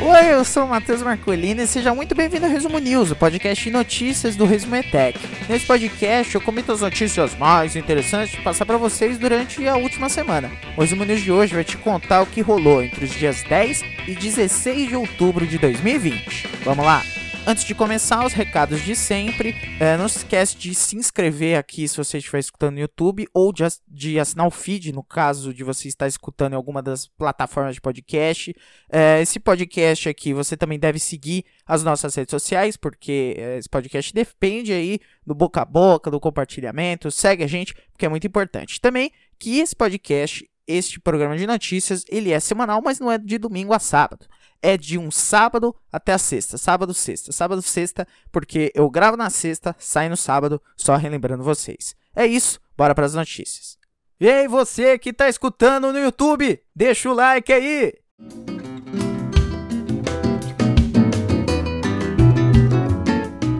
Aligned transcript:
Oi, 0.00 0.32
eu 0.32 0.42
sou 0.46 0.64
o 0.64 0.68
Matheus 0.68 1.02
Marcolini 1.02 1.64
e 1.64 1.66
seja 1.66 1.94
muito 1.94 2.14
bem-vindo 2.14 2.46
ao 2.46 2.50
Resumo 2.50 2.78
News, 2.78 3.10
o 3.10 3.16
podcast 3.16 3.62
de 3.62 3.70
notícias 3.70 4.34
do 4.34 4.46
Resumo 4.46 4.76
ETEC. 4.76 5.18
Nesse 5.46 5.66
podcast 5.66 6.34
eu 6.34 6.40
comento 6.40 6.72
as 6.72 6.80
notícias 6.80 7.36
mais 7.36 7.76
interessantes 7.76 8.30
de 8.30 8.40
passar 8.40 8.64
para 8.64 8.78
vocês 8.78 9.18
durante 9.18 9.68
a 9.68 9.76
última 9.76 10.08
semana. 10.08 10.50
O 10.74 10.80
Resumo 10.80 11.04
News 11.04 11.20
de 11.20 11.30
hoje 11.30 11.54
vai 11.54 11.64
te 11.64 11.76
contar 11.76 12.22
o 12.22 12.26
que 12.26 12.40
rolou 12.40 12.82
entre 12.82 13.04
os 13.04 13.10
dias 13.10 13.42
10 13.42 13.84
e 14.08 14.14
16 14.14 14.88
de 14.88 14.96
outubro 14.96 15.46
de 15.46 15.58
2020. 15.58 16.48
Vamos 16.64 16.86
lá! 16.86 17.02
Antes 17.48 17.62
de 17.62 17.76
começar, 17.76 18.26
os 18.26 18.32
recados 18.32 18.80
de 18.80 18.96
sempre. 18.96 19.54
É, 19.78 19.96
não 19.96 20.08
se 20.08 20.18
esquece 20.18 20.56
de 20.56 20.74
se 20.74 20.96
inscrever 20.96 21.56
aqui 21.56 21.86
se 21.86 21.96
você 21.96 22.18
estiver 22.18 22.40
escutando 22.40 22.74
no 22.74 22.80
YouTube 22.80 23.24
ou 23.32 23.52
de, 23.52 23.62
de, 23.86 24.18
assinar 24.18 24.48
o 24.48 24.50
feed, 24.50 24.90
no 24.90 25.04
caso 25.04 25.54
de 25.54 25.62
você 25.62 25.86
estar 25.86 26.08
escutando 26.08 26.54
em 26.54 26.56
alguma 26.56 26.82
das 26.82 27.06
plataformas 27.06 27.76
de 27.76 27.80
podcast. 27.80 28.52
É, 28.90 29.22
esse 29.22 29.38
podcast 29.38 30.08
aqui 30.08 30.34
você 30.34 30.56
também 30.56 30.76
deve 30.76 30.98
seguir 30.98 31.44
as 31.64 31.84
nossas 31.84 32.16
redes 32.16 32.32
sociais, 32.32 32.76
porque 32.76 33.36
é, 33.38 33.58
esse 33.58 33.68
podcast 33.68 34.12
depende 34.12 34.72
aí 34.72 34.98
do 35.24 35.32
boca 35.32 35.62
a 35.62 35.64
boca, 35.64 36.10
do 36.10 36.18
compartilhamento. 36.18 37.12
Segue 37.12 37.44
a 37.44 37.46
gente, 37.46 37.76
porque 37.92 38.06
é 38.06 38.08
muito 38.08 38.26
importante. 38.26 38.80
Também 38.80 39.12
que 39.38 39.60
esse 39.60 39.76
podcast 39.76 40.50
este 40.66 40.98
programa 40.98 41.36
de 41.36 41.46
notícias, 41.46 42.04
ele 42.08 42.32
é 42.32 42.40
semanal, 42.40 42.82
mas 42.84 42.98
não 42.98 43.12
é 43.12 43.16
de 43.16 43.38
domingo 43.38 43.72
a 43.72 43.78
sábado 43.78 44.26
é 44.62 44.76
de 44.76 44.98
um 44.98 45.10
sábado 45.10 45.74
até 45.92 46.12
a 46.12 46.18
sexta. 46.18 46.58
Sábado, 46.58 46.92
sexta. 46.94 47.32
Sábado, 47.32 47.62
sexta, 47.62 48.06
porque 48.30 48.72
eu 48.74 48.88
gravo 48.90 49.16
na 49.16 49.30
sexta, 49.30 49.74
sai 49.78 50.08
no 50.08 50.16
sábado, 50.16 50.60
só 50.76 50.96
relembrando 50.96 51.42
vocês. 51.42 51.94
É 52.14 52.26
isso, 52.26 52.60
bora 52.76 52.94
para 52.94 53.06
as 53.06 53.14
notícias. 53.14 53.76
E 54.18 54.28
aí, 54.28 54.48
você 54.48 54.98
que 54.98 55.12
tá 55.12 55.28
escutando 55.28 55.92
no 55.92 55.98
YouTube, 55.98 56.58
deixa 56.74 57.10
o 57.10 57.12
like 57.12 57.52
aí! 57.52 57.92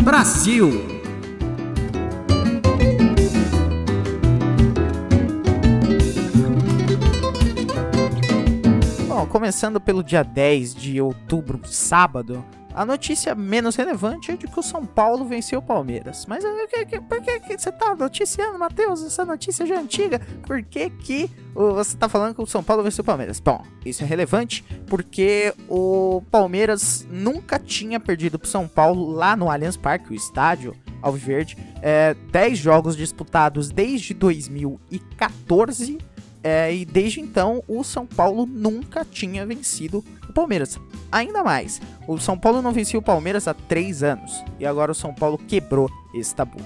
Brasil! 0.02 0.95
Começando 9.26 9.80
pelo 9.80 10.02
dia 10.02 10.22
10 10.22 10.74
de 10.74 11.00
outubro, 11.00 11.60
sábado, 11.64 12.44
a 12.76 12.84
notícia 12.84 13.34
menos 13.34 13.74
relevante 13.74 14.30
é 14.30 14.36
de 14.36 14.46
que 14.46 14.60
o 14.60 14.62
São 14.62 14.84
Paulo 14.84 15.24
venceu 15.24 15.60
o 15.60 15.62
Palmeiras. 15.62 16.26
Mas 16.26 16.44
eh, 16.44 17.00
por 17.00 17.22
que, 17.22 17.40
que, 17.40 17.58
você 17.58 17.72
tá 17.72 17.96
noticiando, 17.96 18.58
Matheus? 18.58 19.02
Essa 19.02 19.24
notícia 19.24 19.64
já 19.64 19.76
é 19.76 19.78
antiga. 19.78 20.20
Por 20.46 20.62
que, 20.62 20.90
que 20.90 21.30
você 21.54 21.96
tá 21.96 22.06
falando 22.06 22.34
que 22.34 22.42
o 22.42 22.46
São 22.46 22.62
Paulo 22.62 22.82
venceu 22.82 23.00
o 23.02 23.04
Palmeiras? 23.06 23.40
Bom, 23.40 23.64
isso 23.84 24.04
é 24.04 24.06
relevante 24.06 24.62
porque 24.86 25.54
o 25.70 26.22
Palmeiras 26.30 27.06
nunca 27.10 27.58
tinha 27.58 27.98
perdido 27.98 28.38
pro 28.38 28.46
São 28.46 28.68
Paulo 28.68 29.10
lá 29.10 29.34
no 29.34 29.50
Allianz 29.50 29.78
Parque, 29.78 30.12
o 30.12 30.14
estádio 30.14 30.76
Alviverde. 31.00 31.56
É, 31.80 32.14
10 32.30 32.58
jogos 32.58 32.94
disputados 32.94 33.70
desde 33.70 34.12
2014 34.12 35.98
é, 36.48 36.72
e 36.72 36.84
desde 36.84 37.20
então, 37.20 37.60
o 37.66 37.82
São 37.82 38.06
Paulo 38.06 38.46
nunca 38.46 39.04
tinha 39.04 39.44
vencido 39.44 40.04
o 40.28 40.32
Palmeiras. 40.32 40.78
Ainda 41.10 41.42
mais, 41.42 41.82
o 42.06 42.20
São 42.20 42.38
Paulo 42.38 42.62
não 42.62 42.70
vencia 42.70 42.96
o 42.96 43.02
Palmeiras 43.02 43.48
há 43.48 43.52
três 43.52 44.04
anos. 44.04 44.44
E 44.60 44.64
agora 44.64 44.92
o 44.92 44.94
São 44.94 45.12
Paulo 45.12 45.38
quebrou 45.38 45.90
esse 46.14 46.32
tabu. 46.32 46.60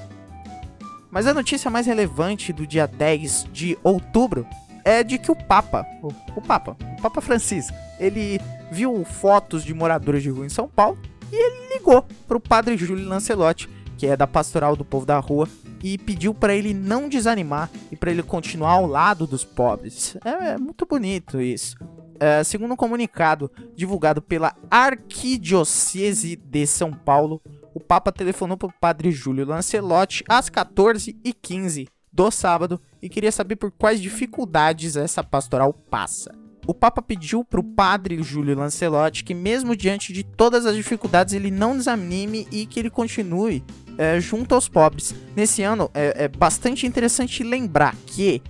Mas 1.11 1.27
a 1.27 1.33
notícia 1.33 1.71
mais 1.71 1.87
relevante 1.87 2.53
do 2.53 2.67
dia 2.67 2.87
10 2.87 3.47
de 3.51 3.79
outubro 3.83 4.47
é 4.85 5.03
de 5.03 5.17
que 5.17 5.33
o 5.33 5.35
Papa, 5.35 5.87
o, 6.03 6.09
o 6.37 6.43
Papa, 6.43 6.77
o 6.99 7.01
Papa 7.01 7.23
Francisco, 7.23 7.75
ele 7.99 8.39
viu 8.71 9.03
fotos 9.03 9.65
de 9.65 9.73
moradores 9.73 10.23
de 10.23 10.29
rua 10.29 10.45
em 10.45 10.51
São 10.51 10.69
Paulo 10.69 10.99
e 11.33 11.37
ele 11.37 11.73
ligou 11.73 12.05
para 12.29 12.37
o 12.37 12.41
padre 12.41 12.77
Júlio 12.77 13.09
Lancelotti, 13.09 13.67
que 13.97 14.07
é 14.07 14.15
da 14.15 14.27
Pastoral 14.27 14.77
do 14.77 14.85
Povo 14.85 15.07
da 15.07 15.19
Rua, 15.19 15.49
e 15.83 15.99
pediu 15.99 16.35
para 16.35 16.55
ele 16.55 16.75
não 16.75 17.09
desanimar 17.09 17.71
e 17.91 17.97
para 17.97 18.11
ele 18.11 18.23
continuar 18.23 18.73
ao 18.73 18.87
lado 18.87 19.27
dos 19.27 19.45
pobres. 19.45 20.17
É, 20.25 20.53
é 20.53 20.59
muito 20.59 20.87
bonito 20.87 21.41
isso. 21.41 21.77
É, 22.19 22.45
segundo 22.45 22.75
um 22.75 22.77
comunicado 22.77 23.51
divulgado 23.75 24.21
pela 24.21 24.55
Arquidiocese 24.71 26.37
de 26.37 26.67
São 26.67 26.93
Paulo, 26.93 27.41
o 27.73 27.81
Papa 27.81 28.13
telefonou 28.13 28.57
para 28.57 28.69
o 28.69 28.75
padre 28.79 29.11
Júlio 29.11 29.47
Lancelotti 29.47 30.23
às 30.29 30.51
14h15 30.51 31.89
do 32.13 32.31
sábado 32.31 32.81
e 33.01 33.09
queria 33.09 33.33
saber 33.33 33.57
por 33.57 33.71
quais 33.71 34.01
dificuldades 34.01 34.97
essa 34.97 35.23
pastoral 35.25 35.73
passa. 35.73 36.35
O 36.67 36.75
Papa 36.75 37.01
pediu 37.01 37.43
para 37.43 37.59
o 37.59 37.65
padre 37.65 38.23
Júlio 38.23 38.57
Lancelotti 38.57 39.25
que, 39.25 39.35
mesmo 39.35 39.75
diante 39.75 40.13
de 40.13 40.23
todas 40.23 40.67
as 40.67 40.77
dificuldades, 40.77 41.33
ele 41.33 41.51
não 41.51 41.77
desanime 41.77 42.47
e 42.53 42.67
que 42.67 42.79
ele 42.79 42.91
continue 42.91 43.65
é, 43.99 44.21
junto 44.21 44.55
aos 44.55 44.69
pobres. 44.69 45.15
Nesse 45.37 45.63
ano, 45.63 45.91
é, 45.95 46.25
é 46.25 46.29
bastante 46.29 46.87
interessante 46.87 47.43
lembrar 47.43 47.95
que 48.07 48.43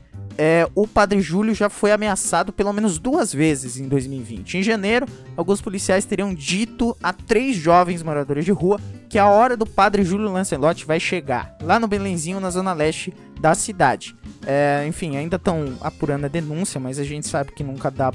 é, 0.42 0.66
o 0.74 0.86
Padre 0.86 1.20
Júlio 1.20 1.54
já 1.54 1.68
foi 1.68 1.92
ameaçado 1.92 2.50
pelo 2.50 2.72
menos 2.72 2.98
duas 2.98 3.30
vezes 3.30 3.78
em 3.78 3.86
2020. 3.86 4.56
Em 4.58 4.62
janeiro, 4.62 5.06
alguns 5.36 5.60
policiais 5.60 6.06
teriam 6.06 6.34
dito 6.34 6.96
a 7.02 7.12
três 7.12 7.56
jovens 7.56 8.02
moradores 8.02 8.44
de 8.44 8.50
rua 8.50 8.80
que 9.08 9.18
a 9.18 9.28
hora 9.28 9.54
do 9.54 9.66
Padre 9.66 10.02
Júlio 10.02 10.32
Lancelotti 10.32 10.86
vai 10.86 10.98
chegar, 10.98 11.58
lá 11.60 11.78
no 11.78 11.86
Belenzinho, 11.88 12.40
na 12.40 12.48
zona 12.48 12.72
leste 12.72 13.12
da 13.38 13.54
cidade. 13.54 14.16
É, 14.46 14.84
enfim, 14.88 15.16
ainda 15.16 15.36
estão 15.36 15.76
apurando 15.80 16.24
a 16.24 16.28
denúncia, 16.28 16.80
mas 16.80 16.98
a 16.98 17.04
gente 17.04 17.28
sabe 17.28 17.52
que 17.52 17.62
nunca 17.62 17.90
dá, 17.90 18.10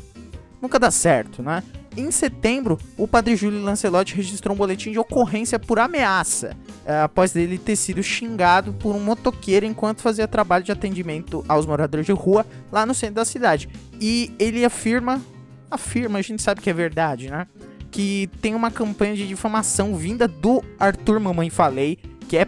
nunca 0.59 0.79
dá 0.79 0.89
certo, 0.89 1.43
né? 1.43 1.61
Em 1.97 2.11
setembro, 2.11 2.77
o 2.97 3.07
padre 3.07 3.35
Júlio 3.35 3.61
Lancelotti 3.61 4.15
registrou 4.15 4.53
um 4.53 4.57
boletim 4.57 4.91
de 4.91 4.99
ocorrência 4.99 5.57
por 5.57 5.79
ameaça, 5.79 6.57
após 7.03 7.35
ele 7.35 7.57
ter 7.57 7.75
sido 7.75 8.03
xingado 8.03 8.73
por 8.73 8.95
um 8.95 8.99
motoqueiro 8.99 9.65
enquanto 9.65 10.01
fazia 10.01 10.27
trabalho 10.27 10.63
de 10.63 10.71
atendimento 10.71 11.43
aos 11.47 11.65
moradores 11.65 12.05
de 12.05 12.11
rua 12.11 12.45
lá 12.71 12.85
no 12.85 12.93
centro 12.93 13.15
da 13.15 13.25
cidade. 13.25 13.67
E 13.99 14.33
ele 14.37 14.63
afirma, 14.63 15.21
afirma, 15.69 16.19
a 16.19 16.21
gente 16.21 16.41
sabe 16.41 16.61
que 16.61 16.69
é 16.69 16.73
verdade, 16.73 17.29
né? 17.29 17.47
Que 17.89 18.29
tem 18.41 18.53
uma 18.53 18.69
campanha 18.69 19.15
de 19.15 19.27
difamação 19.27 19.95
vinda 19.95 20.27
do 20.27 20.63
Arthur 20.79 21.19
Mamãe 21.19 21.49
Falei, 21.49 21.97
que 22.27 22.37
é, 22.37 22.45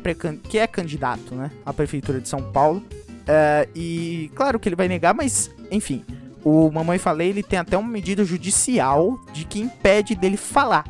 que 0.49 0.57
é 0.59 0.67
candidato 0.67 1.33
né, 1.33 1.49
à 1.65 1.73
prefeitura 1.73 2.19
de 2.19 2.27
São 2.27 2.51
Paulo. 2.51 2.83
É, 3.25 3.67
e 3.75 4.29
claro 4.35 4.59
que 4.59 4.67
ele 4.67 4.75
vai 4.75 4.87
negar, 4.87 5.13
mas 5.13 5.49
enfim, 5.71 6.03
o 6.43 6.69
Mamãe 6.71 6.97
Falei, 6.97 7.29
ele 7.29 7.43
tem 7.43 7.59
até 7.59 7.77
uma 7.77 7.89
medida 7.89 8.23
judicial 8.23 9.19
de 9.33 9.45
que 9.45 9.59
impede 9.59 10.15
dele 10.15 10.37
falar. 10.37 10.85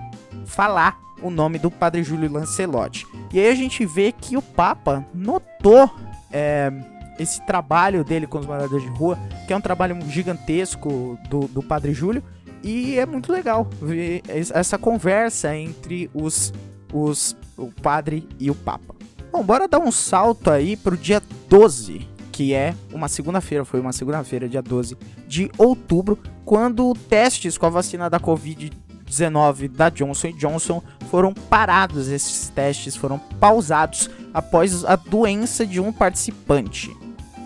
Falar 0.45 1.06
o 1.21 1.29
nome 1.29 1.57
do 1.57 1.71
Padre 1.71 2.03
Júlio 2.03 2.31
Lancelotti. 2.31 3.05
E 3.33 3.39
aí 3.39 3.49
a 3.49 3.55
gente 3.55 3.85
vê 3.85 4.11
que 4.11 4.37
o 4.37 4.41
Papa 4.41 5.05
notou 5.13 5.89
é, 6.31 6.71
esse 7.19 7.45
trabalho 7.45 8.03
dele 8.03 8.27
com 8.27 8.39
os 8.39 8.45
moradores 8.45 8.83
de 8.83 8.89
rua, 8.89 9.17
que 9.45 9.53
é 9.53 9.57
um 9.57 9.61
trabalho 9.61 9.97
gigantesco 10.09 11.17
do, 11.29 11.41
do 11.47 11.63
Padre 11.63 11.93
Júlio. 11.93 12.23
E 12.63 12.97
é 12.97 13.05
muito 13.05 13.31
legal 13.31 13.67
ver 13.81 14.21
essa 14.27 14.77
conversa 14.77 15.55
entre 15.55 16.09
os, 16.13 16.53
os, 16.91 17.35
o 17.55 17.71
padre 17.71 18.27
e 18.39 18.49
o 18.49 18.55
Papa. 18.55 18.95
Bom, 19.31 19.43
bora 19.43 19.67
dar 19.67 19.79
um 19.79 19.91
salto 19.91 20.49
aí 20.49 20.75
pro 20.75 20.97
dia 20.97 21.21
12 21.47 22.17
que 22.37 22.53
é 22.53 22.75
uma 22.93 23.07
segunda-feira, 23.07 23.65
foi 23.65 23.79
uma 23.79 23.91
segunda-feira, 23.91 24.47
dia 24.47 24.61
12 24.61 24.95
de 25.27 25.49
outubro, 25.57 26.19
quando 26.45 26.93
testes 27.09 27.57
com 27.57 27.65
a 27.65 27.69
vacina 27.69 28.11
da 28.11 28.19
Covid-19 29.07 29.69
da 29.69 29.89
Johnson 29.89 30.31
Johnson 30.31 30.83
foram 31.09 31.33
parados. 31.33 32.07
Esses 32.07 32.49
testes 32.49 32.95
foram 32.95 33.17
pausados 33.39 34.09
após 34.33 34.83
a 34.85 34.95
doença 34.95 35.65
de 35.65 35.79
um 35.79 35.91
participante. 35.91 36.95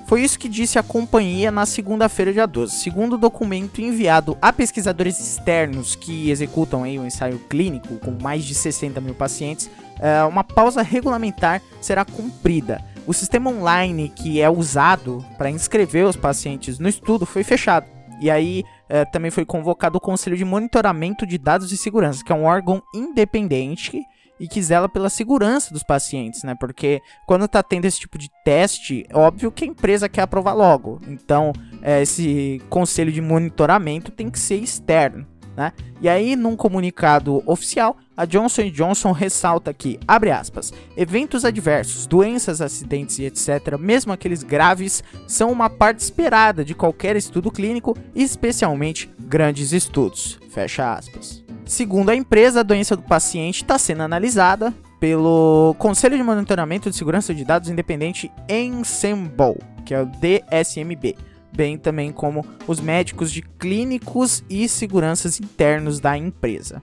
Foi 0.07 0.21
isso 0.21 0.37
que 0.37 0.49
disse 0.49 0.77
a 0.77 0.83
companhia 0.83 1.49
na 1.51 1.65
segunda-feira, 1.65 2.33
dia 2.33 2.45
12. 2.45 2.75
Segundo 2.75 3.13
o 3.13 3.17
documento 3.17 3.79
enviado 3.79 4.37
a 4.41 4.51
pesquisadores 4.51 5.17
externos 5.21 5.95
que 5.95 6.29
executam 6.29 6.83
aí 6.83 6.99
um 6.99 7.05
ensaio 7.05 7.39
clínico 7.47 7.95
com 7.95 8.11
mais 8.21 8.43
de 8.43 8.53
60 8.53 8.99
mil 8.99 9.15
pacientes, 9.15 9.69
eh, 10.01 10.23
uma 10.25 10.43
pausa 10.43 10.81
regulamentar 10.81 11.61
será 11.79 12.03
cumprida. 12.03 12.83
O 13.07 13.13
sistema 13.13 13.49
online 13.49 14.09
que 14.13 14.41
é 14.41 14.49
usado 14.49 15.25
para 15.37 15.49
inscrever 15.49 16.05
os 16.05 16.17
pacientes 16.17 16.77
no 16.77 16.89
estudo 16.89 17.25
foi 17.25 17.43
fechado. 17.45 17.87
E 18.19 18.29
aí 18.29 18.65
é, 18.91 19.05
também 19.05 19.31
foi 19.31 19.45
convocado 19.45 19.97
o 19.97 20.01
Conselho 20.01 20.35
de 20.35 20.43
Monitoramento 20.43 21.25
de 21.25 21.37
Dados 21.37 21.69
de 21.69 21.77
Segurança, 21.77 22.25
que 22.25 22.31
é 22.31 22.35
um 22.35 22.43
órgão 22.43 22.83
independente 22.93 24.01
e 24.37 24.49
que 24.49 24.61
zela 24.61 24.89
pela 24.89 25.09
segurança 25.09 25.73
dos 25.73 25.81
pacientes, 25.81 26.43
né? 26.43 26.55
Porque 26.59 27.01
quando 27.25 27.47
tá 27.47 27.63
tendo 27.63 27.85
esse 27.85 28.01
tipo 28.01 28.17
de 28.17 28.27
teste, 28.43 29.05
é 29.07 29.15
óbvio 29.15 29.49
que 29.49 29.63
a 29.63 29.67
empresa 29.67 30.09
quer 30.09 30.23
aprovar 30.23 30.53
logo. 30.53 30.99
Então, 31.07 31.53
é, 31.81 32.01
esse 32.01 32.61
conselho 32.69 33.13
de 33.13 33.21
monitoramento 33.21 34.11
tem 34.11 34.29
que 34.29 34.39
ser 34.39 34.55
externo, 34.55 35.25
né? 35.55 35.71
E 36.01 36.09
aí, 36.09 36.35
num 36.35 36.57
comunicado 36.57 37.41
oficial, 37.45 37.95
a 38.21 38.25
Johnson 38.25 38.69
Johnson 38.69 39.13
ressalta 39.13 39.73
que, 39.73 39.99
abre 40.07 40.29
aspas, 40.29 40.71
eventos 40.95 41.43
adversos, 41.43 42.05
doenças, 42.05 42.61
acidentes 42.61 43.17
e 43.17 43.23
etc., 43.23 43.79
mesmo 43.79 44.13
aqueles 44.13 44.43
graves, 44.43 45.03
são 45.25 45.51
uma 45.51 45.71
parte 45.71 46.01
esperada 46.01 46.63
de 46.63 46.75
qualquer 46.75 47.15
estudo 47.15 47.49
clínico, 47.49 47.97
especialmente 48.13 49.09
grandes 49.21 49.71
estudos. 49.71 50.37
Fecha 50.51 50.93
aspas. 50.93 51.43
Segundo 51.65 52.11
a 52.11 52.15
empresa, 52.15 52.59
a 52.59 52.63
doença 52.63 52.95
do 52.95 53.01
paciente 53.01 53.63
está 53.63 53.79
sendo 53.79 54.03
analisada 54.03 54.71
pelo 54.99 55.75
Conselho 55.79 56.15
de 56.15 56.21
Monitoramento 56.21 56.91
de 56.91 56.95
Segurança 56.95 57.33
de 57.33 57.43
Dados 57.43 57.69
Independente 57.69 58.31
Ensemble, 58.47 59.57
que 59.83 59.95
é 59.95 59.99
o 59.99 60.05
DSMB, 60.05 61.15
bem 61.51 61.75
também 61.75 62.11
como 62.11 62.45
os 62.67 62.79
médicos 62.79 63.31
de 63.31 63.41
clínicos 63.41 64.43
e 64.47 64.69
seguranças 64.69 65.39
internos 65.39 65.99
da 65.99 66.15
empresa. 66.15 66.79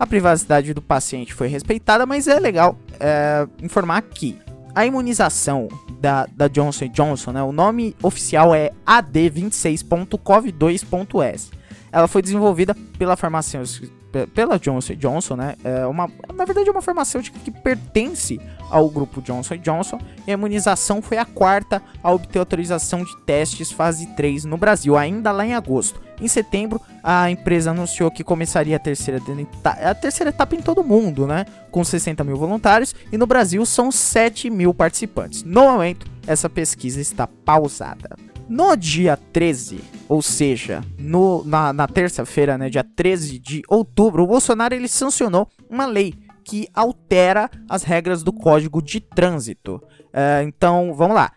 A 0.00 0.06
privacidade 0.06 0.72
do 0.72 0.80
paciente 0.80 1.34
foi 1.34 1.46
respeitada, 1.46 2.06
mas 2.06 2.26
é 2.26 2.40
legal 2.40 2.74
é, 2.98 3.46
informar 3.62 4.00
que 4.00 4.38
a 4.74 4.86
imunização 4.86 5.68
da, 6.00 6.24
da 6.26 6.48
Johnson 6.48 6.88
Johnson, 6.88 7.32
né, 7.32 7.42
o 7.42 7.52
nome 7.52 7.94
oficial 8.02 8.54
é 8.54 8.70
AD26.cov2.s. 8.86 11.50
Ela 11.92 12.08
foi 12.08 12.22
desenvolvida 12.22 12.74
pela 12.98 13.14
farmacêutica 13.14 13.99
pela 14.34 14.58
Johnson 14.58 14.94
Johnson, 14.94 15.36
né? 15.36 15.54
É 15.62 15.86
uma, 15.86 16.10
na 16.34 16.44
verdade 16.44 16.68
é 16.68 16.72
uma 16.72 16.82
farmacêutica 16.82 17.38
que 17.38 17.50
pertence 17.50 18.40
ao 18.68 18.88
grupo 18.88 19.20
Johnson 19.20 19.56
Johnson 19.56 19.98
e 20.26 20.30
a 20.30 20.34
imunização 20.34 21.02
foi 21.02 21.18
a 21.18 21.24
quarta 21.24 21.82
a 22.02 22.12
obter 22.12 22.38
autorização 22.38 23.04
de 23.04 23.16
testes 23.24 23.72
fase 23.72 24.06
3 24.14 24.44
no 24.44 24.56
Brasil, 24.56 24.96
ainda 24.96 25.32
lá 25.32 25.44
em 25.44 25.54
agosto. 25.54 26.00
Em 26.20 26.28
setembro, 26.28 26.80
a 27.02 27.30
empresa 27.30 27.70
anunciou 27.70 28.10
que 28.10 28.22
começaria 28.22 28.76
a 28.76 28.78
terceira, 28.78 29.20
a 29.64 29.94
terceira 29.94 30.30
etapa 30.30 30.54
em 30.54 30.60
todo 30.60 30.84
mundo, 30.84 31.26
né? 31.26 31.46
Com 31.70 31.82
60 31.82 32.22
mil 32.24 32.36
voluntários 32.36 32.94
e 33.10 33.16
no 33.16 33.26
Brasil 33.26 33.64
são 33.64 33.90
7 33.90 34.50
mil 34.50 34.74
participantes. 34.74 35.42
No 35.42 35.62
momento, 35.62 36.06
essa 36.26 36.48
pesquisa 36.48 37.00
está 37.00 37.26
pausada. 37.26 38.29
No 38.50 38.74
dia 38.74 39.16
13, 39.16 39.80
ou 40.08 40.20
seja, 40.20 40.82
no, 40.98 41.44
na, 41.44 41.72
na 41.72 41.86
terça-feira, 41.86 42.58
né, 42.58 42.68
dia 42.68 42.82
13 42.82 43.38
de 43.38 43.62
outubro, 43.68 44.24
o 44.24 44.26
Bolsonaro 44.26 44.74
ele 44.74 44.88
sancionou 44.88 45.48
uma 45.68 45.86
lei 45.86 46.14
que 46.42 46.66
altera 46.74 47.48
as 47.68 47.84
regras 47.84 48.24
do 48.24 48.32
Código 48.32 48.82
de 48.82 48.98
Trânsito. 48.98 49.76
Uh, 50.06 50.42
então, 50.42 50.92
vamos 50.92 51.14
lá. 51.14 51.30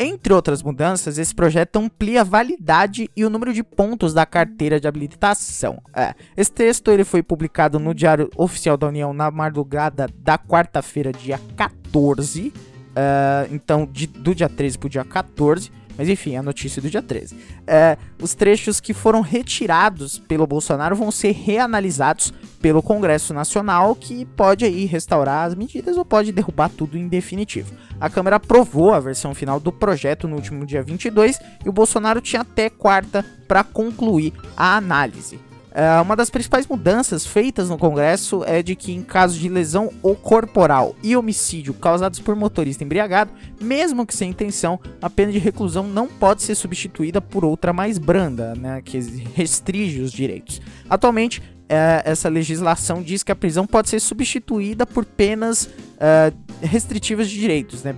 Entre 0.00 0.32
outras 0.32 0.60
mudanças, 0.60 1.16
esse 1.16 1.32
projeto 1.32 1.76
amplia 1.76 2.22
a 2.22 2.24
validade 2.24 3.08
e 3.16 3.24
o 3.24 3.30
número 3.30 3.54
de 3.54 3.62
pontos 3.62 4.12
da 4.12 4.26
carteira 4.26 4.80
de 4.80 4.88
habilitação. 4.88 5.80
É, 5.94 6.12
esse 6.36 6.50
texto 6.50 6.90
ele 6.90 7.04
foi 7.04 7.22
publicado 7.22 7.78
no 7.78 7.94
Diário 7.94 8.28
Oficial 8.36 8.76
da 8.76 8.88
União 8.88 9.12
na 9.12 9.30
madrugada 9.30 10.08
da 10.18 10.36
quarta-feira, 10.36 11.12
dia 11.12 11.40
14. 11.56 12.48
Uh, 12.48 12.52
é, 12.96 13.48
então, 13.52 13.86
de, 13.86 14.08
do 14.08 14.34
dia 14.34 14.48
13 14.48 14.76
para 14.76 14.86
o 14.88 14.90
dia 14.90 15.04
14. 15.04 15.77
Mas 15.98 16.08
enfim, 16.08 16.36
a 16.36 16.42
notícia 16.42 16.80
do 16.80 16.88
dia 16.88 17.02
13. 17.02 17.36
É, 17.66 17.98
os 18.22 18.32
trechos 18.32 18.78
que 18.78 18.94
foram 18.94 19.20
retirados 19.20 20.18
pelo 20.20 20.46
Bolsonaro 20.46 20.94
vão 20.94 21.10
ser 21.10 21.32
reanalisados 21.32 22.32
pelo 22.62 22.82
Congresso 22.82 23.34
Nacional, 23.34 23.96
que 23.96 24.24
pode 24.24 24.64
aí 24.64 24.84
restaurar 24.84 25.48
as 25.48 25.56
medidas 25.56 25.96
ou 25.96 26.04
pode 26.04 26.30
derrubar 26.30 26.70
tudo 26.70 26.96
em 26.96 27.08
definitivo. 27.08 27.74
A 28.00 28.08
Câmara 28.08 28.36
aprovou 28.36 28.94
a 28.94 29.00
versão 29.00 29.34
final 29.34 29.58
do 29.58 29.72
projeto 29.72 30.28
no 30.28 30.36
último 30.36 30.64
dia 30.64 30.82
22 30.82 31.40
e 31.64 31.68
o 31.68 31.72
Bolsonaro 31.72 32.20
tinha 32.20 32.42
até 32.42 32.70
quarta 32.70 33.24
para 33.48 33.64
concluir 33.64 34.32
a 34.56 34.76
análise. 34.76 35.47
Uh, 35.78 36.02
uma 36.02 36.16
das 36.16 36.28
principais 36.28 36.66
mudanças 36.66 37.24
feitas 37.24 37.70
no 37.70 37.78
Congresso 37.78 38.42
é 38.44 38.64
de 38.64 38.74
que, 38.74 38.90
em 38.90 39.00
caso 39.00 39.38
de 39.38 39.48
lesão 39.48 39.92
ou 40.02 40.16
corporal 40.16 40.96
e 41.04 41.14
homicídio 41.14 41.72
causados 41.72 42.18
por 42.18 42.34
motorista 42.34 42.82
embriagado, 42.82 43.30
mesmo 43.60 44.04
que 44.04 44.12
sem 44.12 44.30
intenção, 44.30 44.80
a 45.00 45.08
pena 45.08 45.30
de 45.30 45.38
reclusão 45.38 45.84
não 45.84 46.08
pode 46.08 46.42
ser 46.42 46.56
substituída 46.56 47.20
por 47.20 47.44
outra 47.44 47.72
mais 47.72 47.96
branda, 47.96 48.56
né, 48.56 48.82
que 48.84 48.98
restringe 49.36 50.00
os 50.00 50.10
direitos. 50.10 50.60
Atualmente, 50.90 51.38
uh, 51.38 52.02
essa 52.04 52.28
legislação 52.28 53.00
diz 53.00 53.22
que 53.22 53.30
a 53.30 53.36
prisão 53.36 53.64
pode 53.64 53.88
ser 53.88 54.00
substituída 54.00 54.84
por 54.84 55.04
penas 55.04 55.66
uh, 55.66 56.36
restritivas 56.60 57.30
de 57.30 57.38
direitos, 57.38 57.84
né, 57.84 57.94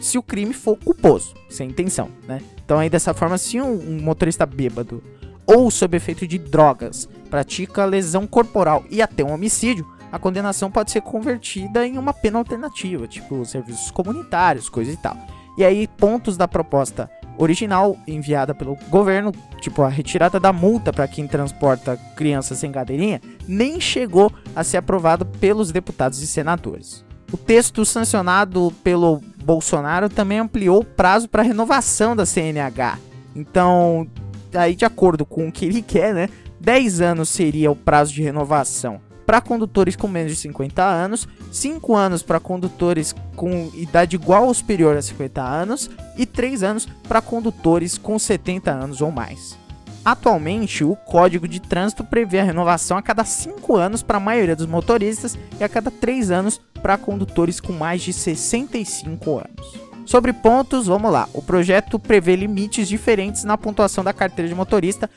se 0.00 0.16
o 0.16 0.22
crime 0.22 0.52
for 0.52 0.76
culposo, 0.76 1.34
sem 1.48 1.70
intenção. 1.70 2.08
Né? 2.28 2.40
Então, 2.64 2.78
aí 2.78 2.88
dessa 2.88 3.12
forma, 3.12 3.36
se 3.36 3.60
um, 3.60 3.72
um 3.72 4.00
motorista 4.00 4.46
bêbado 4.46 5.02
ou 5.52 5.68
sob 5.68 5.96
efeito 5.96 6.28
de 6.28 6.38
drogas, 6.38 7.08
pratica 7.28 7.84
lesão 7.84 8.24
corporal 8.24 8.84
e 8.88 9.02
até 9.02 9.24
um 9.24 9.32
homicídio, 9.32 9.84
a 10.12 10.18
condenação 10.18 10.70
pode 10.70 10.92
ser 10.92 11.00
convertida 11.00 11.84
em 11.84 11.98
uma 11.98 12.12
pena 12.12 12.38
alternativa, 12.38 13.08
tipo 13.08 13.44
serviços 13.44 13.90
comunitários, 13.90 14.68
coisa 14.68 14.92
e 14.92 14.96
tal. 14.96 15.16
E 15.58 15.64
aí, 15.64 15.88
pontos 15.88 16.36
da 16.36 16.46
proposta 16.46 17.10
original 17.36 17.96
enviada 18.06 18.54
pelo 18.54 18.76
governo, 18.88 19.32
tipo 19.60 19.82
a 19.82 19.88
retirada 19.88 20.38
da 20.38 20.52
multa 20.52 20.92
para 20.92 21.08
quem 21.08 21.26
transporta 21.26 21.96
crianças 22.14 22.58
sem 22.58 22.70
cadeirinha, 22.70 23.20
nem 23.48 23.80
chegou 23.80 24.32
a 24.54 24.62
ser 24.62 24.76
aprovado 24.76 25.24
pelos 25.26 25.72
deputados 25.72 26.22
e 26.22 26.26
senadores. 26.26 27.04
O 27.32 27.36
texto 27.36 27.84
sancionado 27.84 28.72
pelo 28.84 29.20
Bolsonaro 29.44 30.08
também 30.08 30.38
ampliou 30.38 30.80
o 30.80 30.84
prazo 30.84 31.28
para 31.28 31.42
renovação 31.42 32.14
da 32.14 32.26
CNH. 32.26 32.98
Então, 33.34 34.08
aí 34.54 34.74
de 34.74 34.84
acordo 34.84 35.24
com 35.24 35.48
o 35.48 35.52
que 35.52 35.64
ele 35.64 35.82
quer, 35.82 36.14
né? 36.14 36.28
10 36.60 37.00
anos 37.00 37.28
seria 37.28 37.70
o 37.70 37.76
prazo 37.76 38.12
de 38.12 38.22
renovação 38.22 39.00
para 39.30 39.40
condutores 39.40 39.94
com 39.94 40.08
menos 40.08 40.32
de 40.32 40.38
50 40.38 40.82
anos, 40.82 41.28
5 41.52 41.94
anos 41.94 42.20
para 42.20 42.40
condutores 42.40 43.14
com 43.36 43.70
idade 43.74 44.16
igual 44.16 44.48
ou 44.48 44.52
superior 44.52 44.96
a 44.96 45.00
50 45.00 45.40
anos 45.40 45.88
e 46.16 46.26
3 46.26 46.64
anos 46.64 46.88
para 47.06 47.22
condutores 47.22 47.96
com 47.96 48.18
70 48.18 48.72
anos 48.72 49.00
ou 49.00 49.12
mais. 49.12 49.56
Atualmente, 50.04 50.82
o 50.82 50.96
Código 50.96 51.46
de 51.46 51.60
Trânsito 51.60 52.02
prevê 52.02 52.40
a 52.40 52.44
renovação 52.44 52.96
a 52.96 53.02
cada 53.02 53.24
5 53.24 53.76
anos 53.76 54.02
para 54.02 54.16
a 54.16 54.20
maioria 54.20 54.56
dos 54.56 54.66
motoristas 54.66 55.38
e 55.60 55.62
a 55.62 55.68
cada 55.68 55.92
3 55.92 56.32
anos 56.32 56.60
para 56.82 56.98
condutores 56.98 57.60
com 57.60 57.72
mais 57.72 58.02
de 58.02 58.12
65 58.12 59.30
anos. 59.38 59.89
Sobre 60.10 60.32
pontos, 60.32 60.88
vamos 60.88 61.12
lá. 61.12 61.28
O 61.32 61.40
projeto 61.40 61.96
prevê 61.96 62.34
limites 62.34 62.88
diferentes 62.88 63.44
na 63.44 63.56
pontuação 63.56 64.02
da 64.02 64.12
carteira 64.12 64.48
de 64.48 64.54
motorista 64.56 65.08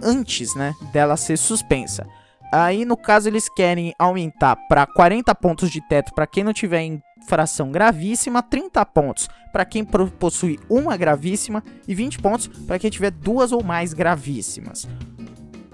antes 0.00 0.54
né, 0.54 0.72
dela 0.92 1.16
ser 1.16 1.36
suspensa. 1.36 2.06
Aí, 2.52 2.84
no 2.84 2.96
caso, 2.96 3.28
eles 3.28 3.48
querem 3.48 3.92
aumentar 3.98 4.54
para 4.68 4.86
40 4.86 5.34
pontos 5.34 5.68
de 5.68 5.80
teto 5.88 6.14
para 6.14 6.28
quem 6.28 6.44
não 6.44 6.52
tiver 6.52 6.84
infração 7.20 7.72
gravíssima, 7.72 8.40
30 8.40 8.86
pontos 8.86 9.28
para 9.52 9.64
quem 9.64 9.84
possui 9.84 10.60
uma 10.70 10.96
gravíssima 10.96 11.60
e 11.88 11.92
20 11.92 12.20
pontos 12.20 12.46
para 12.46 12.78
quem 12.78 12.88
tiver 12.88 13.10
duas 13.10 13.50
ou 13.50 13.64
mais 13.64 13.92
gravíssimas. 13.92 14.88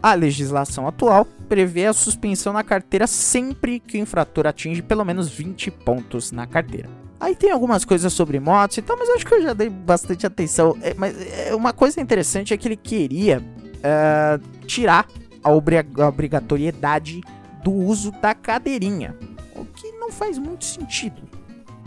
A 0.02 0.14
legislação 0.14 0.88
atual 0.88 1.26
prevê 1.46 1.84
a 1.84 1.92
suspensão 1.92 2.54
na 2.54 2.64
carteira 2.64 3.06
sempre 3.06 3.78
que 3.78 3.98
o 3.98 4.00
infrator 4.00 4.46
atinge 4.46 4.80
pelo 4.80 5.04
menos 5.04 5.28
20 5.28 5.70
pontos 5.70 6.32
na 6.32 6.46
carteira. 6.46 6.88
Aí 7.22 7.36
tem 7.36 7.52
algumas 7.52 7.84
coisas 7.84 8.12
sobre 8.12 8.40
motos 8.40 8.78
e 8.78 8.82
tal, 8.82 8.98
mas 8.98 9.08
acho 9.10 9.24
que 9.24 9.32
eu 9.32 9.40
já 9.40 9.52
dei 9.52 9.70
bastante 9.70 10.26
atenção. 10.26 10.76
É, 10.82 10.92
mas 10.92 11.14
é, 11.20 11.54
uma 11.54 11.72
coisa 11.72 12.00
interessante 12.00 12.52
é 12.52 12.56
que 12.56 12.66
ele 12.66 12.76
queria 12.76 13.40
é, 13.80 14.40
tirar 14.66 15.06
a, 15.44 15.48
a 15.48 16.08
obrigatoriedade 16.08 17.20
do 17.62 17.70
uso 17.70 18.10
da 18.10 18.34
cadeirinha, 18.34 19.16
o 19.54 19.64
que 19.64 19.92
não 19.92 20.10
faz 20.10 20.36
muito 20.36 20.64
sentido. 20.64 21.22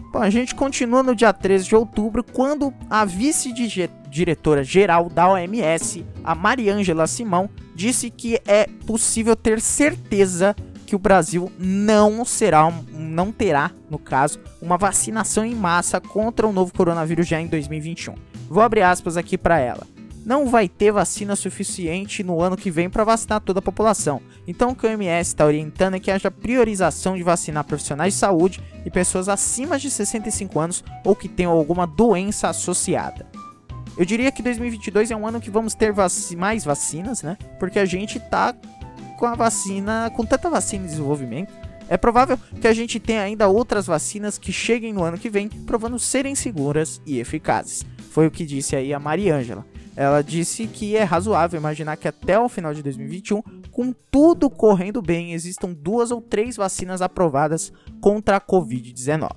Bom, 0.10 0.20
a 0.20 0.30
gente 0.30 0.56
continua 0.56 1.04
no 1.04 1.13
dia 1.13 1.34
13 1.34 1.68
de 1.68 1.75
outubro, 1.75 2.24
quando 2.24 2.74
a 2.89 3.04
vice-diretora 3.04 4.63
geral 4.63 5.10
da 5.10 5.27
OMS, 5.27 6.06
a 6.24 6.34
Mariângela 6.34 7.08
Simão, 7.08 7.50
disse 7.75 8.10
que 8.10 8.39
é 8.48 8.70
possível 8.88 9.36
ter 9.36 9.60
certeza 9.60 10.56
que 10.86 10.96
o 10.96 11.00
Brasil 11.00 11.51
não 11.58 12.24
será, 12.24 12.72
não 12.92 13.32
terá, 13.32 13.72
no 13.89 13.98
caso, 13.98 14.39
uma 14.62 14.77
vacinação 14.77 15.44
em 15.44 15.56
massa 15.56 16.00
contra 16.00 16.48
o 16.48 16.54
novo 16.54 16.74
coronavírus 16.74 17.27
já 17.27 17.42
em 17.42 17.48
2021. 17.48 18.15
Vou 18.50 18.63
abrir 18.63 18.84
aspas 18.84 19.18
aqui 19.18 19.38
para 19.38 19.60
ela. 19.60 19.86
Não 20.25 20.48
vai 20.48 20.68
ter 20.68 20.92
vacina 20.92 21.36
suficiente 21.36 22.24
no 22.24 22.42
ano 22.42 22.58
que 22.58 22.72
vem 22.72 22.89
para 22.89 23.04
vacinar 23.04 23.42
toda 23.42 23.60
a 23.60 23.62
população. 23.62 24.22
Então 24.48 24.72
o 24.72 24.75
que 24.75 24.86
o 24.86 24.89
OMS 24.89 25.30
está 25.30 25.46
orientando 25.46 25.96
é 25.96 26.00
que 26.00 26.10
haja 26.10 26.32
priorização 26.32 27.15
de 27.15 27.22
vacinar 27.22 27.63
profissionais 27.63 28.13
de 28.13 28.20
saúde 28.20 28.60
e 28.84 28.89
pessoas 28.89 29.30
acima 29.30 29.77
de 29.77 29.92
65 29.92 30.60
anos 30.60 30.84
ou 31.04 31.15
que 31.15 31.30
tenham 31.30 31.51
alguma 31.51 31.86
doença 31.86 32.50
associada. 32.50 33.27
Eu 33.98 34.04
diria 34.04 34.32
que 34.32 34.44
2022 34.44 35.12
é 35.12 35.15
um 35.15 35.25
ano 35.25 35.39
que 35.39 35.50
vamos 35.50 35.74
ter 35.74 35.94
vac 35.94 36.12
mais 36.36 36.65
vacinas, 36.65 37.24
né? 37.24 37.38
Porque 37.60 37.80
a 37.80 37.86
gente 37.86 38.20
tá 38.20 38.54
com 39.15 39.25
a 39.25 39.36
vacina, 39.36 40.12
com 40.15 40.25
tanta 40.25 40.50
vacina 40.50 40.86
em 40.86 40.88
desenvolvimento, 40.88 41.53
é 41.88 41.98
provável 41.98 42.38
que 42.60 42.67
a 42.67 42.74
gente 42.74 43.00
tenha 43.00 43.22
ainda 43.22 43.48
outras 43.48 43.86
vacinas 43.86 44.38
que 44.38 44.51
cheguem 44.51 44.93
no 44.93 45.03
ano 45.03 45.17
que 45.17 45.29
vem, 45.29 45.48
provando 45.48 46.00
serem 46.00 46.34
seguras 46.34 47.01
e 47.05 47.19
eficazes. 47.19 47.86
Foi 48.12 48.27
o 48.27 48.31
que 48.31 48.45
disse 48.45 48.75
aí 48.75 48.93
a 48.93 49.00
Mariângela. 49.00 49.65
Ela 49.95 50.22
disse 50.22 50.67
que 50.67 50.98
é 50.98 51.03
razoável 51.03 51.60
imaginar 51.60 51.95
que 51.95 52.07
até 52.07 52.38
o 52.39 52.50
final 52.50 52.74
de 52.74 52.84
2021 52.84 53.41
com 53.75 53.93
tudo 54.10 54.50
correndo 54.50 55.01
bem, 55.01 55.34
existam 55.34 55.74
duas 55.74 56.10
ou 56.10 56.22
três 56.22 56.55
vacinas 56.55 57.01
aprovadas 57.01 57.74
contra 58.00 58.38
a 58.38 58.41
Covid-19. 58.41 59.29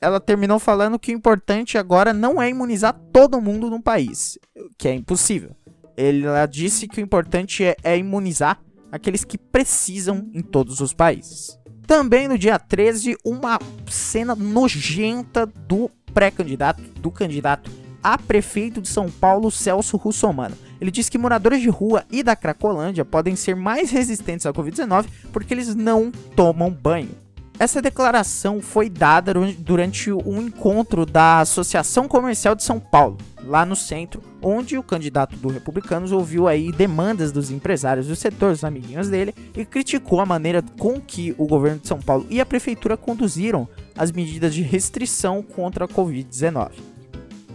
Ela 0.00 0.18
terminou 0.18 0.58
falando 0.58 0.98
que 0.98 1.12
o 1.12 1.14
importante 1.14 1.78
agora 1.78 2.12
não 2.12 2.42
é 2.42 2.50
imunizar 2.50 2.92
todo 3.12 3.40
mundo 3.40 3.70
no 3.70 3.80
país, 3.80 4.36
que 4.76 4.88
é 4.88 4.94
impossível. 4.94 5.50
Ela 5.96 6.44
disse 6.46 6.88
que 6.88 7.00
o 7.00 7.04
importante 7.04 7.62
é, 7.62 7.76
é 7.84 7.96
imunizar 7.96 8.60
aqueles 8.90 9.24
que 9.24 9.38
precisam 9.38 10.28
em 10.32 10.42
todos 10.42 10.80
os 10.80 10.92
países. 10.92 11.58
Também 11.86 12.28
no 12.28 12.36
dia 12.38 12.58
13, 12.58 13.16
uma 13.24 13.58
cena 13.88 14.34
nojenta 14.34 15.46
do 15.46 15.90
pré-candidato, 16.12 16.82
do 17.00 17.10
candidato 17.10 17.70
a 18.02 18.16
prefeito 18.18 18.80
de 18.80 18.88
São 18.88 19.10
Paulo, 19.10 19.50
Celso 19.50 19.96
Russomano. 19.96 20.56
Ele 20.80 20.90
disse 20.90 21.10
que 21.10 21.18
moradores 21.18 21.60
de 21.60 21.68
rua 21.68 22.04
e 22.10 22.22
da 22.22 22.36
Cracolândia 22.36 23.04
podem 23.04 23.34
ser 23.34 23.56
mais 23.56 23.90
resistentes 23.90 24.46
à 24.46 24.52
Covid-19 24.52 25.06
porque 25.32 25.52
eles 25.52 25.74
não 25.74 26.10
tomam 26.36 26.70
banho. 26.70 27.10
Essa 27.58 27.82
declaração 27.82 28.60
foi 28.60 28.88
dada 28.88 29.34
durante 29.58 30.12
um 30.12 30.40
encontro 30.40 31.04
da 31.04 31.40
Associação 31.40 32.06
Comercial 32.06 32.54
de 32.54 32.62
São 32.62 32.78
Paulo, 32.78 33.18
lá 33.42 33.66
no 33.66 33.74
centro, 33.74 34.22
onde 34.42 34.78
o 34.78 34.82
candidato 34.82 35.36
do 35.36 35.48
Republicanos 35.48 36.12
ouviu 36.12 36.46
aí 36.46 36.70
demandas 36.72 37.32
dos 37.32 37.50
empresários 37.50 38.06
do 38.06 38.16
setor, 38.16 38.52
os 38.52 38.64
amiguinhos 38.64 39.08
dele, 39.08 39.34
e 39.56 39.64
criticou 39.64 40.20
a 40.20 40.26
maneira 40.26 40.62
com 40.78 41.00
que 41.00 41.34
o 41.38 41.46
governo 41.46 41.80
de 41.80 41.88
São 41.88 42.00
Paulo 42.00 42.26
e 42.30 42.40
a 42.40 42.46
prefeitura 42.46 42.96
conduziram 42.96 43.68
as 43.96 44.12
medidas 44.12 44.54
de 44.54 44.62
restrição 44.62 45.42
contra 45.42 45.84
a 45.84 45.88
Covid-19. 45.88 46.70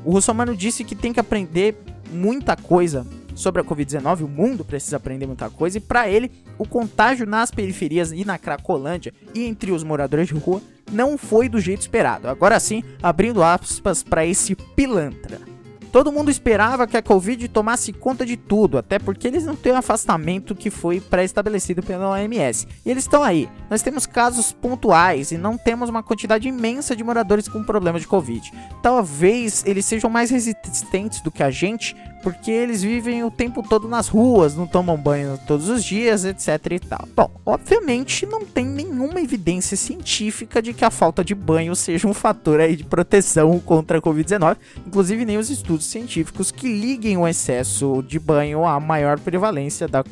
O 0.04 0.12
Russomano 0.12 0.56
disse 0.56 0.84
que 0.84 0.96
tem 0.96 1.14
que 1.14 1.20
aprender 1.20 1.78
muita 2.12 2.56
coisa 2.56 3.06
sobre 3.36 3.62
a 3.62 3.66
Covid-19, 3.66 4.22
o 4.22 4.28
mundo 4.28 4.64
precisa 4.64 4.98
aprender 4.98 5.26
muita 5.26 5.50
coisa, 5.50 5.78
e 5.78 5.82
para 5.82 6.08
ele, 6.08 6.32
o 6.58 6.68
contágio 6.68 7.26
nas 7.26 7.50
periferias 7.50 8.12
e 8.12 8.24
na 8.24 8.38
Cracolândia 8.38 9.14
e 9.34 9.44
entre 9.44 9.72
os 9.72 9.84
moradores 9.84 10.28
de 10.28 10.34
rua 10.34 10.62
não 10.92 11.18
foi 11.18 11.50
do 11.50 11.60
jeito 11.60 11.82
esperado. 11.82 12.28
Agora 12.28 12.60
sim, 12.60 12.84
abrindo 13.02 13.42
aspas 13.42 14.04
para 14.04 14.26
esse 14.26 14.56
pilantra. 14.56 15.53
Todo 15.94 16.12
mundo 16.12 16.32
esperava 16.32 16.88
que 16.88 16.98
a 16.98 17.04
Covid 17.04 17.48
tomasse 17.50 17.94
conta 17.94 18.26
de 18.26 18.36
tudo, 18.36 18.80
até 18.80 18.98
porque 18.98 19.28
eles 19.28 19.46
não 19.46 19.56
têm 19.56 19.74
o 19.74 19.78
afastamento 19.78 20.56
que 20.56 20.72
foi 20.72 21.00
pré-estabelecido 21.00 21.84
pela 21.84 22.10
OMS. 22.10 22.68
E 22.84 22.90
eles 22.90 23.04
estão 23.04 23.22
aí. 23.22 23.48
Nós 23.70 23.84
temos 23.84 24.08
casos 24.08 24.52
pontuais 24.52 25.32
e 25.32 25.38
não 25.38 25.56
temos 25.56 25.90
uma 25.90 26.02
quantidade 26.02 26.48
imensa 26.48 26.96
de 26.96 27.04
moradores 27.04 27.48
com 27.48 27.64
problemas 27.64 28.02
de 28.02 28.08
Covid. 28.08 28.52
Talvez 28.82 29.64
eles 29.68 29.86
sejam 29.86 30.10
mais 30.10 30.32
resistentes 30.32 31.22
do 31.22 31.30
que 31.30 31.44
a 31.44 31.52
gente, 31.52 31.96
porque 32.24 32.50
eles 32.50 32.82
vivem 32.82 33.24
o 33.26 33.30
tempo 33.30 33.62
todo 33.62 33.88
nas 33.88 34.08
ruas, 34.08 34.56
não 34.56 34.66
tomam 34.66 34.96
banho 34.96 35.38
todos 35.46 35.68
os 35.68 35.84
dias, 35.84 36.24
etc 36.24 36.72
e 36.72 36.80
tal. 36.80 37.08
Bom, 37.14 37.30
obviamente 37.46 38.26
não 38.26 38.46
tem 38.46 38.66
nenhuma 38.66 39.22
evidência 39.22 39.76
científica 39.76 40.62
de 40.62 40.74
que 40.74 40.86
a 40.86 40.90
falta 40.90 41.24
de 41.24 41.36
banho 41.36 41.76
seja 41.76 42.08
um 42.08 42.14
fator 42.14 42.62
aí 42.62 42.78
de 42.78 42.86
proteção 42.86 43.60
contra 43.60 43.98
a 43.98 44.02
Covid-19, 44.02 44.56
inclusive 44.88 45.26
nem 45.26 45.38
os 45.38 45.50
estudos 45.50 45.86
científicos 45.86 46.50
que 46.50 46.68
liguem 46.68 47.18
o 47.18 47.28
excesso 47.28 48.02
de 48.08 48.18
banho 48.18 48.64
à 48.64 48.80
maior 48.80 49.20
prevalência 49.20 49.86
da, 49.86 50.06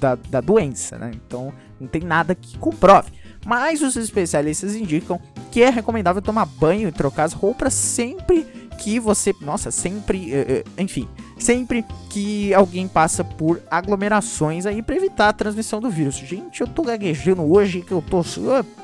da, 0.00 0.16
da 0.16 0.40
doença, 0.40 0.98
né? 0.98 1.12
Então 1.14 1.52
não 1.80 1.86
tem 1.86 2.02
nada 2.02 2.34
que 2.34 2.58
comprove. 2.58 3.12
Mas 3.46 3.80
os 3.80 3.94
especialistas 3.94 4.74
indicam 4.74 5.20
que 5.52 5.62
é 5.62 5.70
recomendável 5.70 6.20
tomar 6.20 6.46
banho 6.46 6.88
e 6.88 6.92
trocar 6.92 7.24
as 7.24 7.32
roupas 7.32 7.74
sempre 7.74 8.44
que 8.78 8.98
você. 8.98 9.34
Nossa, 9.40 9.70
sempre. 9.70 10.32
Uh, 10.32 10.60
uh, 10.60 10.82
enfim 10.82 11.06
sempre 11.38 11.84
que 12.08 12.54
alguém 12.54 12.86
passa 12.86 13.24
por 13.24 13.60
aglomerações 13.70 14.66
aí 14.66 14.82
para 14.82 14.96
evitar 14.96 15.28
a 15.28 15.32
transmissão 15.32 15.80
do 15.80 15.90
vírus. 15.90 16.16
Gente, 16.16 16.60
eu 16.60 16.66
tô 16.66 16.82
gaguejando 16.82 17.42
hoje 17.42 17.80
que 17.80 17.92
eu 17.92 18.02
tô, 18.02 18.22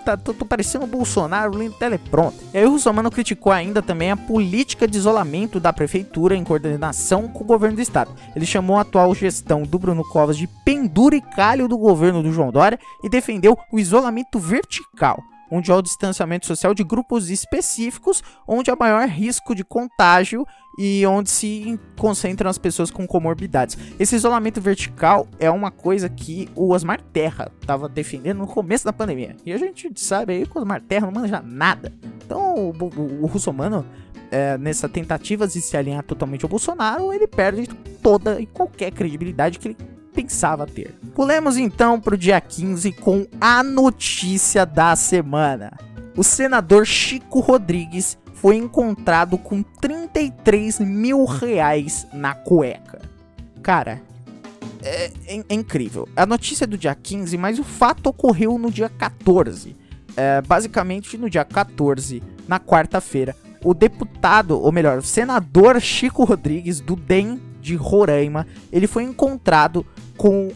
tá, 0.05 0.17
tô, 0.17 0.35
tô 0.35 0.45
parecendo 0.45 0.85
o 0.85 0.89
Bolsonaro 0.89 1.57
lendo 1.57 1.75
telepronto. 1.75 2.37
E 2.53 2.59
aí 2.59 2.65
o 2.65 2.71
Russomano 2.71 3.11
criticou 3.11 3.53
ainda 3.53 3.81
também 3.81 4.11
a 4.11 4.17
política 4.17 4.87
de 4.89 4.99
isolamento 4.99 5.61
da 5.61 5.73
prefeitura 5.73 6.35
em 6.35 6.45
coordenação 6.45 7.29
com 7.29 7.45
o 7.45 7.47
governo 7.47 7.77
do 7.77 7.83
estado. 7.83 8.15
Ele 8.35 8.47
chamou 8.47 8.77
a 8.77 8.81
atual 8.81 9.15
gestão 9.15 9.63
do 9.63 9.79
Bruno 9.79 10.05
Covas 10.05 10.37
de 10.37 10.49
penduricalho 10.65 11.69
do 11.69 11.79
governo 11.79 12.23
do 12.23 12.33
João 12.33 12.51
Dória 12.51 12.79
e 13.05 13.09
defendeu 13.09 13.57
o 13.73 13.79
isolamento 13.79 14.39
vertical 14.39 15.23
onde 15.51 15.73
há 15.73 15.77
o 15.77 15.83
distanciamento 15.83 16.47
social 16.47 16.73
de 16.73 16.85
grupos 16.85 17.29
específicos, 17.29 18.23
onde 18.47 18.71
há 18.71 18.77
maior 18.77 19.09
risco 19.09 19.55
de 19.55 19.65
contágio 19.65 20.47
e 20.83 21.05
onde 21.07 21.29
se 21.29 21.79
concentram 21.99 22.49
as 22.49 22.57
pessoas 22.57 22.91
com 22.91 23.07
comorbidades. 23.07 23.77
Esse 23.99 24.17
isolamento 24.17 24.63
vertical 24.63 25.29
é 25.39 25.51
uma 25.51 25.71
coisa 25.71 26.09
que 26.09 26.49
o 26.57 26.73
Osmar 26.73 27.03
Terra 27.13 27.53
estava 27.61 27.87
defendendo 27.87 28.39
no 28.39 28.47
começo 28.47 28.87
da 28.87 28.93
pandemia. 28.93 29.37
E 29.45 29.53
a 29.53 29.59
gente 29.59 29.93
sabe 30.01 30.33
aí 30.33 30.47
que 30.47 30.57
o 30.57 30.59
Osmar 30.59 30.81
Terra 30.81 31.05
não 31.05 31.21
manja 31.21 31.43
nada. 31.45 31.93
Então 32.25 32.55
o, 32.55 32.71
o, 32.71 33.25
o 33.25 33.27
russomano, 33.27 33.85
é, 34.31 34.57
nessa 34.57 34.89
tentativa 34.89 35.47
de 35.47 35.61
se 35.61 35.77
alinhar 35.77 36.03
totalmente 36.03 36.47
ao 36.47 36.49
Bolsonaro, 36.49 37.13
ele 37.13 37.27
perde 37.27 37.69
toda 38.03 38.41
e 38.41 38.47
qualquer 38.47 38.91
credibilidade 38.91 39.59
que 39.59 39.69
ele 39.69 39.77
pensava 40.15 40.67
ter. 40.67 40.95
Pulemos 41.15 41.59
então 41.59 42.01
para 42.01 42.15
o 42.15 42.19
dia 42.19 42.41
15 42.41 42.93
com 42.93 43.27
a 43.39 43.63
notícia 43.63 44.65
da 44.65 44.97
semana. 44.97 45.77
O 46.17 46.25
senador 46.25 46.87
Chico 46.87 47.41
Rodrigues 47.41 48.19
foi 48.41 48.57
encontrado 48.57 49.37
com 49.37 49.63
33 49.63 50.81
mil 50.81 51.27
reais 51.27 52.07
na 52.11 52.35
cueca. 52.35 53.03
Cara, 53.63 54.01
é, 54.83 55.13
é, 55.27 55.45
é, 55.47 55.55
incrível. 55.55 56.09
A 56.17 56.25
notícia 56.25 56.65
é 56.65 56.67
do 56.67 56.79
dia 56.79 56.95
15, 56.95 57.37
mas 57.37 57.59
o 57.59 57.65
fato 57.65 58.07
ocorreu 58.07 58.57
no 58.59 58.71
dia 58.71 58.89
14. 58.89 59.77
É, 60.17 60.41
basicamente, 60.41 61.19
no 61.19 61.29
dia 61.29 61.45
14, 61.45 62.23
na 62.49 62.59
quarta-feira, 62.59 63.37
o 63.63 63.75
deputado, 63.75 64.59
ou 64.59 64.73
melhor, 64.73 64.99
o 64.99 65.03
senador 65.03 65.79
Chico 65.79 66.25
Rodrigues, 66.25 66.81
do 66.81 66.97
DEM 66.97 67.39
de 67.61 67.77
Roraima, 67.77 68.47
ele 68.73 68.87
foi 68.87 69.03
encontrado 69.03 69.85
com. 70.17 70.51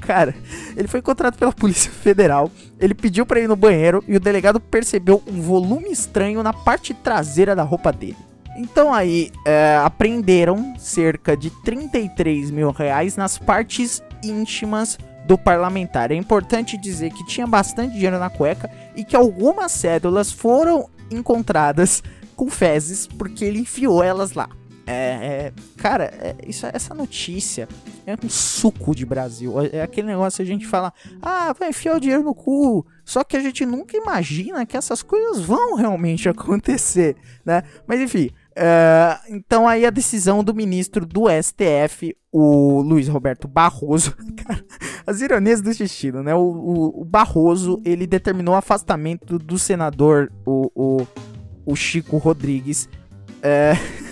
Cara, 0.00 0.34
ele 0.76 0.88
foi 0.88 1.00
encontrado 1.00 1.36
pela 1.36 1.52
Polícia 1.52 1.90
Federal. 1.90 2.50
Ele 2.78 2.94
pediu 2.94 3.26
para 3.26 3.40
ir 3.40 3.48
no 3.48 3.56
banheiro 3.56 4.02
e 4.06 4.16
o 4.16 4.20
delegado 4.20 4.60
percebeu 4.60 5.22
um 5.26 5.40
volume 5.40 5.90
estranho 5.90 6.42
na 6.42 6.52
parte 6.52 6.94
traseira 6.94 7.54
da 7.54 7.62
roupa 7.62 7.92
dele. 7.92 8.16
Então 8.56 8.92
aí, 8.92 9.30
é, 9.44 9.76
apreenderam 9.84 10.74
cerca 10.78 11.36
de 11.36 11.50
33 11.62 12.50
mil 12.50 12.70
reais 12.72 13.16
nas 13.16 13.38
partes 13.38 14.02
íntimas 14.22 14.98
do 15.26 15.38
parlamentar. 15.38 16.10
É 16.10 16.14
importante 16.14 16.76
dizer 16.76 17.12
que 17.12 17.24
tinha 17.26 17.46
bastante 17.46 17.92
dinheiro 17.92 18.18
na 18.18 18.30
cueca 18.30 18.70
e 18.96 19.04
que 19.04 19.14
algumas 19.14 19.70
cédulas 19.72 20.32
foram 20.32 20.88
encontradas 21.10 22.02
com 22.34 22.50
fezes 22.50 23.06
porque 23.06 23.44
ele 23.44 23.60
enfiou 23.60 24.02
elas 24.02 24.32
lá. 24.32 24.48
É, 24.90 24.92
é, 24.92 25.52
cara, 25.76 26.04
é, 26.04 26.34
isso, 26.46 26.66
essa 26.66 26.94
notícia 26.94 27.68
é 28.06 28.14
um 28.24 28.28
suco 28.28 28.94
de 28.94 29.04
Brasil. 29.04 29.60
É, 29.60 29.76
é 29.76 29.82
aquele 29.82 30.06
negócio 30.06 30.38
que 30.38 30.50
a 30.50 30.52
gente 30.52 30.66
fala, 30.66 30.94
ah, 31.20 31.52
vai 31.52 31.68
enfiar 31.68 31.96
o 31.96 32.00
dinheiro 32.00 32.22
no 32.22 32.34
cu. 32.34 32.86
Só 33.04 33.22
que 33.22 33.36
a 33.36 33.40
gente 33.40 33.66
nunca 33.66 33.98
imagina 33.98 34.64
que 34.64 34.78
essas 34.78 35.02
coisas 35.02 35.42
vão 35.42 35.74
realmente 35.74 36.26
acontecer, 36.30 37.16
né? 37.44 37.64
Mas 37.86 38.00
enfim, 38.00 38.30
é, 38.56 39.18
então 39.28 39.68
aí 39.68 39.84
a 39.84 39.90
decisão 39.90 40.42
do 40.42 40.54
ministro 40.54 41.04
do 41.04 41.26
STF, 41.28 42.16
o 42.32 42.80
Luiz 42.80 43.08
Roberto 43.08 43.46
Barroso, 43.46 44.16
cara, 44.42 44.64
as 45.06 45.20
ironias 45.20 45.60
do 45.60 45.72
destino, 45.72 46.22
né? 46.22 46.34
O, 46.34 46.40
o, 46.40 47.02
o, 47.02 47.04
Barroso, 47.04 47.78
ele 47.84 48.06
determinou 48.06 48.54
o 48.54 48.58
afastamento 48.58 49.38
do 49.38 49.58
senador, 49.58 50.32
o, 50.46 51.06
o, 51.66 51.76
Chico 51.76 52.16
Rodrigues, 52.16 52.88
é... 53.42 53.74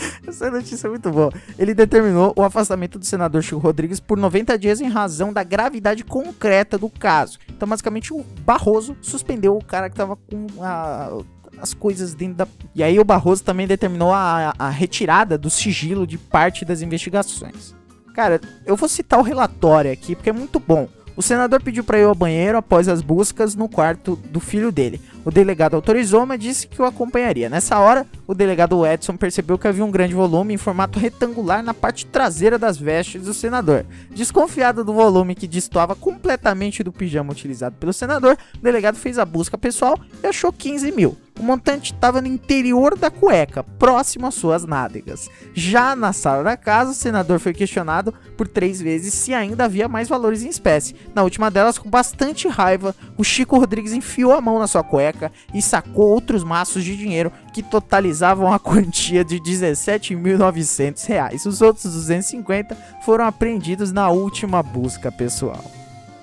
Essa 0.26 0.50
notícia 0.50 0.86
é 0.86 0.90
muito 0.90 1.10
boa. 1.10 1.32
Ele 1.58 1.74
determinou 1.74 2.32
o 2.36 2.42
afastamento 2.42 2.98
do 2.98 3.04
senador 3.04 3.42
Chico 3.42 3.58
Rodrigues 3.58 4.00
por 4.00 4.18
90 4.18 4.58
dias 4.58 4.80
em 4.80 4.88
razão 4.88 5.32
da 5.32 5.42
gravidade 5.42 6.04
concreta 6.04 6.78
do 6.78 6.88
caso. 6.88 7.38
Então, 7.48 7.68
basicamente, 7.68 8.12
o 8.12 8.24
Barroso 8.44 8.96
suspendeu 9.00 9.56
o 9.56 9.64
cara 9.64 9.88
que 9.88 9.96
tava 9.96 10.16
com 10.16 10.46
a, 10.62 11.18
as 11.58 11.74
coisas 11.74 12.14
dentro 12.14 12.36
da. 12.36 12.48
E 12.74 12.82
aí, 12.82 12.98
o 12.98 13.04
Barroso 13.04 13.42
também 13.42 13.66
determinou 13.66 14.12
a, 14.12 14.54
a 14.58 14.68
retirada 14.68 15.38
do 15.38 15.50
sigilo 15.50 16.06
de 16.06 16.18
parte 16.18 16.64
das 16.64 16.82
investigações. 16.82 17.74
Cara, 18.14 18.40
eu 18.64 18.76
vou 18.76 18.88
citar 18.88 19.18
o 19.18 19.22
relatório 19.22 19.92
aqui 19.92 20.14
porque 20.14 20.30
é 20.30 20.32
muito 20.32 20.58
bom. 20.58 20.88
O 21.16 21.22
senador 21.22 21.62
pediu 21.62 21.82
para 21.82 21.98
ir 21.98 22.04
ao 22.04 22.14
banheiro 22.14 22.58
após 22.58 22.88
as 22.88 23.00
buscas 23.00 23.54
no 23.54 23.68
quarto 23.68 24.16
do 24.30 24.38
filho 24.38 24.70
dele. 24.70 25.00
O 25.26 25.30
delegado 25.32 25.74
autorizou, 25.74 26.24
mas 26.24 26.38
disse 26.38 26.68
que 26.68 26.80
o 26.80 26.84
acompanharia. 26.84 27.50
Nessa 27.50 27.80
hora, 27.80 28.06
o 28.28 28.32
delegado 28.32 28.86
Edson 28.86 29.16
percebeu 29.16 29.58
que 29.58 29.66
havia 29.66 29.84
um 29.84 29.90
grande 29.90 30.14
volume 30.14 30.54
em 30.54 30.56
formato 30.56 31.00
retangular 31.00 31.64
na 31.64 31.74
parte 31.74 32.06
traseira 32.06 32.56
das 32.56 32.78
vestes 32.78 33.22
do 33.22 33.34
senador. 33.34 33.84
Desconfiado 34.08 34.84
do 34.84 34.94
volume 34.94 35.34
que 35.34 35.48
destoava 35.48 35.96
completamente 35.96 36.84
do 36.84 36.92
pijama 36.92 37.32
utilizado 37.32 37.74
pelo 37.74 37.92
senador, 37.92 38.38
o 38.54 38.62
delegado 38.62 38.94
fez 38.94 39.18
a 39.18 39.24
busca 39.24 39.58
pessoal 39.58 39.98
e 40.22 40.28
achou 40.28 40.52
15 40.52 40.92
mil. 40.92 41.16
O 41.38 41.42
montante 41.42 41.92
estava 41.92 42.22
no 42.22 42.28
interior 42.28 42.96
da 42.96 43.10
cueca, 43.10 43.62
próximo 43.62 44.26
às 44.26 44.34
suas 44.34 44.64
nádegas. 44.64 45.28
Já 45.52 45.94
na 45.94 46.12
sala 46.12 46.42
da 46.42 46.56
casa, 46.56 46.92
o 46.92 46.94
senador 46.94 47.38
foi 47.40 47.52
questionado 47.52 48.14
por 48.38 48.48
três 48.48 48.80
vezes 48.80 49.12
se 49.12 49.34
ainda 49.34 49.64
havia 49.64 49.86
mais 49.86 50.08
valores 50.08 50.42
em 50.42 50.48
espécie. 50.48 50.94
Na 51.14 51.22
última 51.22 51.50
delas, 51.50 51.76
com 51.76 51.90
bastante 51.90 52.48
raiva, 52.48 52.94
o 53.18 53.24
Chico 53.24 53.58
Rodrigues 53.58 53.92
enfiou 53.92 54.32
a 54.32 54.40
mão 54.40 54.58
na 54.58 54.66
sua 54.66 54.82
cueca 54.82 55.15
e 55.52 55.60
sacou 55.60 56.06
outros 56.06 56.44
maços 56.44 56.84
de 56.84 56.96
dinheiro 56.96 57.32
que 57.52 57.62
totalizavam 57.62 58.52
a 58.52 58.58
quantia 58.58 59.24
de 59.24 59.40
17.900 59.40 61.06
reais. 61.06 61.46
Os 61.46 61.60
outros 61.60 61.92
250 61.92 62.76
foram 63.04 63.24
apreendidos 63.24 63.92
na 63.92 64.08
última 64.08 64.62
busca 64.62 65.10
pessoal. 65.10 65.64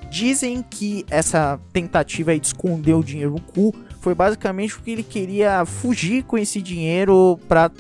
Dizem 0.10 0.64
que 0.70 1.06
essa 1.10 1.60
tentativa 1.72 2.38
de 2.38 2.46
esconder 2.46 2.94
o 2.94 3.04
dinheiro 3.04 3.32
no 3.32 3.42
cu 3.42 3.74
foi 4.00 4.14
basicamente 4.14 4.76
porque 4.76 4.92
ele 4.92 5.04
queria 5.04 5.66
fugir 5.66 6.24
com 6.24 6.38
esse 6.38 6.62
dinheiro 6.62 7.40
para 7.48 7.72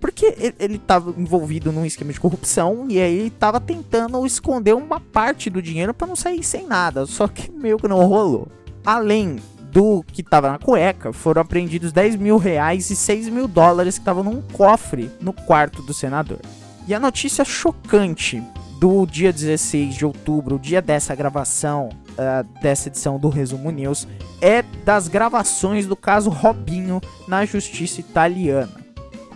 porque 0.00 0.54
ele 0.60 0.76
estava 0.76 1.14
envolvido 1.16 1.72
num 1.72 1.86
esquema 1.86 2.12
de 2.12 2.20
corrupção 2.20 2.86
e 2.90 3.00
aí 3.00 3.18
ele 3.20 3.28
estava 3.28 3.58
tentando 3.58 4.26
esconder 4.26 4.74
uma 4.74 5.00
parte 5.00 5.48
do 5.48 5.62
dinheiro 5.62 5.94
para 5.94 6.06
não 6.06 6.14
sair 6.14 6.42
sem 6.42 6.66
nada, 6.66 7.06
só 7.06 7.26
que 7.26 7.50
meio 7.50 7.78
que 7.78 7.88
não 7.88 8.04
rolou. 8.04 8.46
Além 8.84 9.38
do 9.74 10.04
que 10.04 10.20
estava 10.20 10.52
na 10.52 10.58
cueca, 10.58 11.12
foram 11.12 11.42
apreendidos 11.42 11.90
10 11.90 12.14
mil 12.14 12.38
reais 12.38 12.90
e 12.90 12.96
6 12.96 13.28
mil 13.28 13.48
dólares 13.48 13.96
que 13.96 14.02
estavam 14.02 14.22
num 14.22 14.40
cofre 14.40 15.10
no 15.20 15.32
quarto 15.32 15.82
do 15.82 15.92
senador. 15.92 16.38
E 16.86 16.94
a 16.94 17.00
notícia 17.00 17.44
chocante 17.44 18.40
do 18.78 19.04
dia 19.04 19.32
16 19.32 19.96
de 19.96 20.06
outubro, 20.06 20.54
o 20.54 20.58
dia 20.60 20.80
dessa 20.80 21.12
gravação, 21.16 21.88
uh, 22.10 22.60
dessa 22.62 22.88
edição 22.88 23.18
do 23.18 23.28
Resumo 23.28 23.72
News, 23.72 24.06
é 24.40 24.62
das 24.84 25.08
gravações 25.08 25.86
do 25.86 25.96
caso 25.96 26.30
Robinho 26.30 27.00
na 27.26 27.44
justiça 27.44 27.98
italiana. 27.98 28.70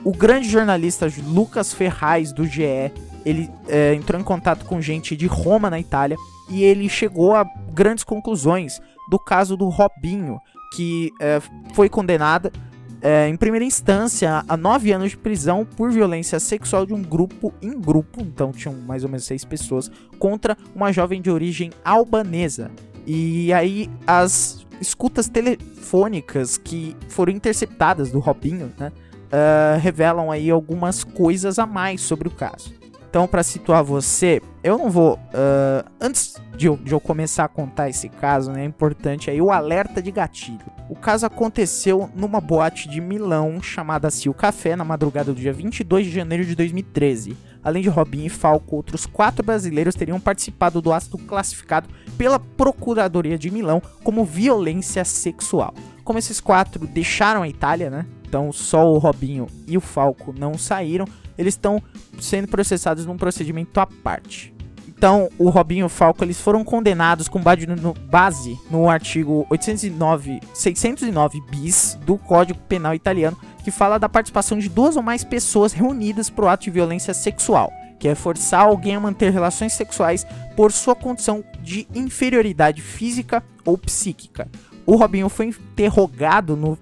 O 0.04 0.12
grande 0.12 0.49
jornalista 0.49 1.09
Lucas 1.26 1.75
Ferraz, 1.75 2.33
do 2.33 2.47
GE, 2.47 2.92
ele 3.26 3.50
uh, 3.66 3.95
entrou 3.97 4.21
em 4.21 4.25
contato 4.25 4.64
com 4.66 4.80
gente 4.80 5.16
de 5.16 5.26
Roma, 5.26 5.68
na 5.68 5.80
Itália, 5.80 6.16
e 6.49 6.62
ele 6.62 6.88
chegou 6.88 7.35
a 7.35 7.45
grandes 7.73 8.04
conclusões 8.04 8.80
do 9.11 9.19
caso 9.19 9.57
do 9.57 9.69
Robinho, 9.69 10.38
que 10.75 11.11
uh, 11.15 11.75
foi 11.75 11.88
condenada 11.88 12.53
é, 13.00 13.29
em 13.29 13.37
primeira 13.37 13.65
instância, 13.65 14.45
a 14.49 14.57
nove 14.57 14.91
anos 14.93 15.11
de 15.11 15.17
prisão 15.17 15.65
por 15.65 15.91
violência 15.91 16.41
sexual 16.41 16.85
de 16.85 16.93
um 16.93 17.03
grupo 17.03 17.53
em 17.62 17.79
grupo, 17.79 18.21
então 18.21 18.50
tinham 18.50 18.75
mais 18.75 19.05
ou 19.05 19.09
menos 19.09 19.25
seis 19.25 19.45
pessoas, 19.45 19.91
contra 20.19 20.57
uma 20.75 20.93
jovem 20.93 21.23
de 21.23 21.31
origem 21.31 21.71
albanesa. 21.85 22.71
E 23.07 23.53
aí 23.53 23.88
as 24.07 24.67
escutas 24.81 25.29
telefônicas 25.29 26.59
que 26.59 26.97
foram 27.09 27.33
interceptadas 27.33 28.11
do 28.11 28.19
Robinho, 28.19 28.73
né, 28.77 28.93
uh, 29.27 29.79
revelam 29.79 30.31
aí 30.31 30.50
algumas 30.50 31.05
coisas 31.05 31.59
a 31.59 31.67
mais 31.67 32.00
sobre 32.00 32.27
o 32.27 32.31
caso. 32.31 32.77
Então, 33.09 33.27
para 33.27 33.43
situar 33.43 33.83
você, 33.83 34.43
eu 34.62 34.77
não 34.77 34.91
vou. 34.91 35.15
Uh, 35.15 35.88
antes 35.99 36.37
de 36.55 36.67
eu, 36.67 36.77
de 36.77 36.93
eu, 36.93 37.00
começar 37.00 37.45
a 37.45 37.49
contar 37.49 37.88
esse 37.88 38.09
caso, 38.09 38.53
né, 38.53 38.62
é 38.62 38.65
importante 38.65 39.31
aí 39.31 39.41
o 39.41 39.50
alerta 39.50 40.03
de 40.03 40.11
gatilho. 40.11 40.67
O 40.91 40.95
caso 40.95 41.25
aconteceu 41.25 42.11
numa 42.15 42.41
boate 42.41 42.88
de 42.88 43.00
Milão 43.00 43.62
chamada 43.62 44.11
Sil 44.12 44.35
Café 44.35 44.77
na 44.77 44.85
madrugada 44.85 45.33
do 45.33 45.41
dia 45.41 45.53
22 45.53 46.07
de 46.07 46.12
janeiro 46.12 46.45
de 46.45 46.55
2013. 46.55 47.37
Além 47.62 47.83
de 47.83 47.88
Robin 47.88 48.25
e 48.25 48.29
Falco, 48.29 48.77
outros 48.77 49.07
quatro 49.07 49.45
brasileiros 49.45 49.95
teriam 49.95 50.21
participado 50.21 50.81
do 50.81 50.93
ato 50.93 51.19
classificado 51.19 51.88
pela 52.17 52.38
Procuradoria 52.38 53.38
de 53.38 53.50
Milão 53.50 53.83
como 54.03 54.25
violência 54.25 55.05
sexual. 55.05 55.75
Como 56.05 56.19
esses 56.19 56.41
quatro 56.41 56.87
deixaram 56.87 57.43
a 57.43 57.49
Itália, 57.49 57.91
né? 57.91 58.07
Então 58.28 58.52
só 58.52 58.87
o 58.87 58.99
Robinho 58.99 59.47
e 59.66 59.76
o 59.76 59.80
Falco 59.80 60.35
não 60.38 60.58
saíram 60.58 61.06
eles 61.38 61.54
estão 61.54 61.80
sendo 62.20 62.49
processados 62.49 63.06
num 63.06 63.16
procedimento 63.16 63.78
à 63.78 63.87
parte. 63.87 64.52
Então, 64.88 65.28
o 65.38 65.49
Robinho 65.49 65.82
e 65.82 65.85
o 65.85 65.88
Falco 65.88 66.25
eles 66.25 66.40
foram 66.40 66.64
condenados 66.64 67.28
com 67.28 67.40
base 67.40 67.68
no, 67.68 67.94
base 67.94 68.58
no 68.68 68.90
artigo 68.90 69.47
809, 69.49 70.40
609 70.52 71.40
bis 71.49 71.97
do 72.04 72.18
Código 72.18 72.58
Penal 72.68 72.94
Italiano, 72.97 73.38
que 73.62 73.70
fala 73.70 73.97
da 73.97 74.08
participação 74.08 74.58
de 74.58 74.68
duas 74.68 74.97
ou 74.97 75.02
mais 75.02 75.23
pessoas 75.23 75.73
reunidas 75.73 76.28
para 76.28 76.44
o 76.44 76.49
ato 76.49 76.64
de 76.64 76.73
violência 76.73 77.14
sexual, 77.14 77.73
que 78.00 78.08
é 78.08 78.16
forçar 78.16 78.62
alguém 78.62 78.97
a 78.97 79.00
manter 79.00 79.30
relações 79.30 79.73
sexuais 79.73 80.26
por 80.56 80.73
sua 80.73 80.97
condição 80.97 81.44
de 81.62 81.87
inferioridade 81.94 82.82
física 82.82 83.45
ou 83.64 83.78
psíquica. 83.78 84.49
O 84.84 84.97
Robinho 84.97 85.28
foi 85.28 85.47
interrogado 85.47 86.56
no, 86.56 86.76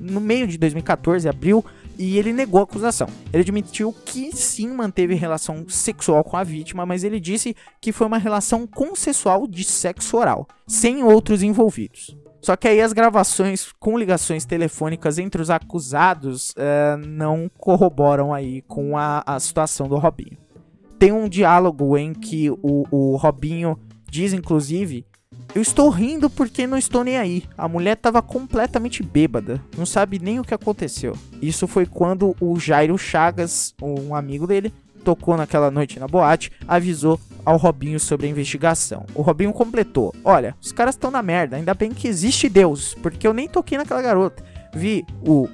no 0.00 0.20
meio 0.20 0.46
de 0.46 0.56
2014, 0.56 1.28
abril, 1.28 1.64
e 1.98 2.16
ele 2.16 2.32
negou 2.32 2.60
a 2.60 2.64
acusação. 2.64 3.08
Ele 3.32 3.42
admitiu 3.42 3.94
que 4.04 4.34
sim 4.34 4.68
manteve 4.68 5.14
relação 5.14 5.66
sexual 5.68 6.24
com 6.24 6.36
a 6.36 6.42
vítima, 6.42 6.86
mas 6.86 7.04
ele 7.04 7.20
disse 7.20 7.54
que 7.80 7.92
foi 7.92 8.06
uma 8.06 8.16
relação 8.16 8.66
consensual 8.66 9.46
de 9.46 9.62
sexo 9.62 10.16
oral, 10.16 10.48
sem 10.66 11.04
outros 11.04 11.42
envolvidos. 11.42 12.16
Só 12.40 12.56
que 12.56 12.66
aí 12.66 12.80
as 12.80 12.94
gravações 12.94 13.70
com 13.78 13.98
ligações 13.98 14.46
telefônicas 14.46 15.18
entre 15.18 15.42
os 15.42 15.50
acusados 15.50 16.52
uh, 16.52 16.96
não 17.06 17.50
corroboram 17.58 18.32
aí 18.32 18.62
com 18.62 18.96
a, 18.96 19.22
a 19.26 19.38
situação 19.38 19.86
do 19.86 19.98
Robinho. 19.98 20.38
Tem 20.98 21.12
um 21.12 21.28
diálogo 21.28 21.98
em 21.98 22.14
que 22.14 22.50
o, 22.50 22.86
o 22.90 23.16
Robinho 23.16 23.78
diz, 24.10 24.32
inclusive, 24.32 25.04
eu 25.54 25.62
estou 25.62 25.88
rindo 25.88 26.30
porque 26.30 26.66
não 26.66 26.78
estou 26.78 27.04
nem 27.04 27.18
aí. 27.18 27.44
A 27.56 27.68
mulher 27.68 27.94
estava 27.94 28.22
completamente 28.22 29.02
bêbada, 29.02 29.62
não 29.76 29.84
sabe 29.84 30.18
nem 30.18 30.38
o 30.38 30.44
que 30.44 30.54
aconteceu. 30.54 31.16
Isso 31.42 31.66
foi 31.66 31.86
quando 31.86 32.36
o 32.40 32.58
Jairo 32.58 32.96
Chagas, 32.96 33.74
um 33.82 34.14
amigo 34.14 34.46
dele, 34.46 34.72
tocou 35.04 35.36
naquela 35.36 35.70
noite 35.70 35.98
na 35.98 36.06
boate, 36.06 36.52
avisou 36.68 37.18
ao 37.44 37.56
Robinho 37.56 37.98
sobre 37.98 38.26
a 38.26 38.30
investigação. 38.30 39.06
O 39.14 39.22
Robinho 39.22 39.52
completou: 39.52 40.14
Olha, 40.24 40.54
os 40.60 40.72
caras 40.72 40.94
estão 40.94 41.10
na 41.10 41.22
merda, 41.22 41.56
ainda 41.56 41.74
bem 41.74 41.90
que 41.90 42.08
existe 42.08 42.48
Deus, 42.48 42.94
porque 43.02 43.26
eu 43.26 43.32
nem 43.32 43.48
toquei 43.48 43.78
naquela 43.78 44.02
garota. 44.02 44.44
Vi 44.74 45.04
o 45.26 45.48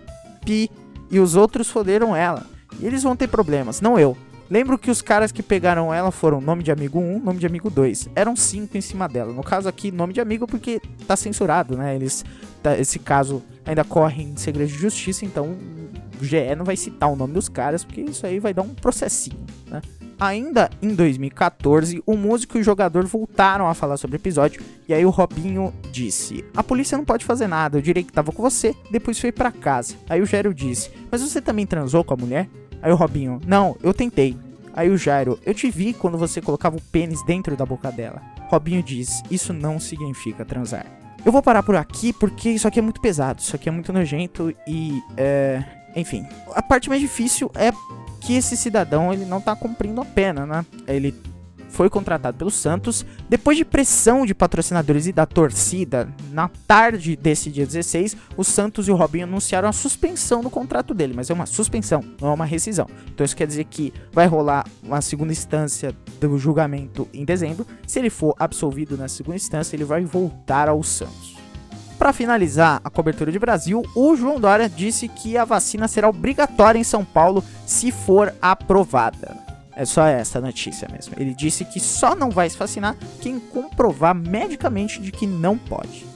Pi 0.45 0.71
e 1.11 1.19
os 1.19 1.35
outros 1.35 1.69
foderam 1.69 2.15
ela. 2.15 2.45
E 2.79 2.87
eles 2.87 3.03
vão 3.03 3.17
ter 3.17 3.29
problemas, 3.29 3.81
não 3.81 3.99
eu. 3.99 4.17
Lembro 4.49 4.79
que 4.79 4.91
os 4.91 5.03
caras 5.03 5.33
que 5.33 5.43
pegaram 5.43 5.93
ela 5.93 6.11
foram 6.11 6.41
nome 6.41 6.63
de 6.63 6.71
amigo 6.71 7.01
1, 7.01 7.21
nome 7.21 7.39
de 7.39 7.47
amigo 7.47 7.69
2. 7.69 8.11
Eram 8.15 8.37
cinco 8.37 8.77
em 8.77 8.81
cima 8.81 9.09
dela. 9.09 9.33
No 9.33 9.43
caso 9.43 9.69
aqui, 9.69 9.91
nome 9.91 10.13
de 10.13 10.21
amigo 10.21 10.47
porque 10.47 10.81
tá 11.07 11.17
censurado, 11.17 11.77
né? 11.77 11.97
Eles 11.97 12.25
tá, 12.63 12.79
esse 12.79 12.99
caso 12.99 13.43
ainda 13.65 13.83
corre 13.83 14.23
em 14.23 14.37
segredo 14.37 14.69
de 14.69 14.79
justiça, 14.79 15.25
então 15.25 15.57
o 16.21 16.25
GE 16.25 16.55
não 16.57 16.65
vai 16.65 16.77
citar 16.77 17.11
o 17.11 17.17
nome 17.17 17.35
dos 17.35 17.49
caras 17.49 17.85
porque 17.85 18.01
isso 18.01 18.25
aí 18.25 18.39
vai 18.39 18.55
dar 18.55 18.63
um 18.63 18.75
processinho, 18.75 19.45
né? 19.67 19.83
Ainda 20.19 20.71
em 20.81 20.95
2014, 20.95 22.03
o 22.07 22.17
músico 22.17 22.57
e 22.57 22.61
o 22.61 22.65
jogador 22.65 23.05
voltaram 23.05 23.69
a 23.69 23.75
falar 23.75 23.99
sobre 23.99 24.17
o 24.17 24.19
episódio 24.19 24.63
e 24.89 24.95
aí 24.95 25.05
o 25.05 25.11
Robinho 25.11 25.75
disse: 25.93 26.43
"A 26.57 26.63
polícia 26.63 26.97
não 26.97 27.05
pode 27.05 27.25
fazer 27.25 27.49
nada, 27.49 27.77
eu 27.77 27.83
direi 27.83 28.03
que 28.03 28.13
tava 28.13 28.33
com 28.33 28.43
você, 28.43 28.75
depois 28.91 29.19
foi 29.19 29.33
para 29.33 29.51
casa". 29.51 29.97
Aí 30.09 30.23
o 30.23 30.27
Gero 30.27 30.55
disse: 30.55 30.91
"Mas 31.11 31.21
você 31.21 31.43
também 31.43 31.67
transou 31.67 32.03
com 32.03 32.15
a 32.15 32.17
mulher?" 32.17 32.49
Aí 32.87 32.93
o 32.93 32.95
Robinho, 32.95 33.41
não, 33.45 33.77
eu 33.83 33.93
tentei. 33.93 34.37
Aí 34.73 34.89
o 34.89 34.97
Jairo, 34.97 35.41
eu 35.45 35.53
te 35.53 35.69
vi 35.69 35.93
quando 35.93 36.17
você 36.17 36.41
colocava 36.41 36.77
o 36.77 36.81
pênis 36.81 37.21
dentro 37.25 37.57
da 37.57 37.67
boca 37.67 37.91
dela. 37.91 38.23
Robinho 38.49 38.81
diz, 38.81 39.25
isso 39.29 39.53
não 39.53 39.81
significa 39.81 40.45
transar. 40.45 40.87
Eu 41.25 41.33
vou 41.33 41.43
parar 41.43 41.65
por 41.65 41.75
aqui 41.75 42.13
porque 42.13 42.51
isso 42.51 42.69
aqui 42.69 42.79
é 42.79 42.83
muito 42.83 43.01
pesado, 43.01 43.41
isso 43.41 43.57
aqui 43.57 43.69
é 43.69 43.73
muito 43.73 43.93
nojento 43.93 44.55
e, 44.69 45.03
é, 45.17 45.65
enfim. 45.97 46.29
A 46.55 46.63
parte 46.63 46.89
mais 46.89 47.01
difícil 47.01 47.51
é 47.57 47.73
que 48.21 48.37
esse 48.37 48.57
cidadão 48.57 49.13
ele 49.13 49.25
não 49.25 49.41
tá 49.41 49.57
cumprindo 49.57 50.01
a 50.01 50.05
pena, 50.05 50.47
né? 50.47 50.65
Ele 50.87 51.13
foi 51.77 51.91
contratado 51.91 52.39
pelo 52.39 52.51
Santos. 52.51 53.05
Depois 53.29 53.59
de 53.59 53.65
pressão 53.65 54.25
de 54.25 54.35
patrocinadores 54.35 55.07
e 55.07 55.13
da 55.13 55.27
torcida, 55.27 56.09
na 56.33 56.49
tarde 56.67 57.15
desse 57.15 57.51
dia 57.51 57.67
16, 57.67 58.17
o 58.35 58.43
Santos 58.43 58.89
e 58.89 58.91
o 58.91 58.97
Robinho 58.97 59.25
anunciaram 59.25 59.69
a 59.69 59.73
suspensão 59.73 60.41
do 60.41 60.49
contrato 60.49 60.95
dele, 60.95 61.13
mas 61.15 61.29
é 61.29 61.35
uma 61.35 61.45
suspensão, 61.45 62.03
não 62.19 62.29
é 62.31 62.33
uma 62.33 62.47
rescisão. 62.47 62.87
Então 63.09 63.27
isso 63.27 63.37
quer 63.37 63.47
dizer 63.47 63.65
que 63.65 63.93
vai 64.11 64.27
rolar 64.27 64.65
uma 64.83 65.03
segunda 65.03 65.33
instância 65.33 65.95
do 66.19 66.39
julgamento 66.39 67.07
em 67.13 67.27
dezembro. 67.27 67.67
Se 67.87 67.99
ele 67.99 68.09
for 68.09 68.35
absolvido 68.39 68.97
na 68.97 69.07
segunda 69.07 69.37
instância, 69.37 69.77
ele 69.77 69.85
vai 69.85 70.03
voltar 70.03 70.71
ao 70.71 70.83
Santos. 70.83 71.37
Para 71.99 72.13
finalizar 72.13 72.81
a 72.83 72.89
cobertura 72.89 73.31
de 73.31 73.39
Brasil, 73.39 73.83
o 73.95 74.17
João 74.17 74.41
Dória 74.41 74.69
disse 74.69 75.09
que 75.09 75.37
a 75.37 75.45
vacina 75.45 75.87
será 75.89 76.09
obrigatória 76.09 76.79
em 76.79 76.85
São 76.85 77.05
Paulo 77.05 77.45
se 77.67 77.91
for 77.93 78.35
aprovada. 78.41 79.46
É 79.79 79.85
só 79.85 80.07
essa 80.07 80.41
notícia 80.41 80.89
mesmo. 80.91 81.15
Ele 81.19 81.35
disse 81.35 81.63
que 81.63 81.79
só 81.79 82.15
não 82.15 82.31
vai 82.31 82.49
se 82.49 82.57
vacinar 82.57 82.97
quem 83.21 83.39
comprovar 83.39 84.15
medicamente 84.15 84.99
de 84.99 85.13
que 85.13 85.27
não 85.27 85.59
pode. 85.59 86.07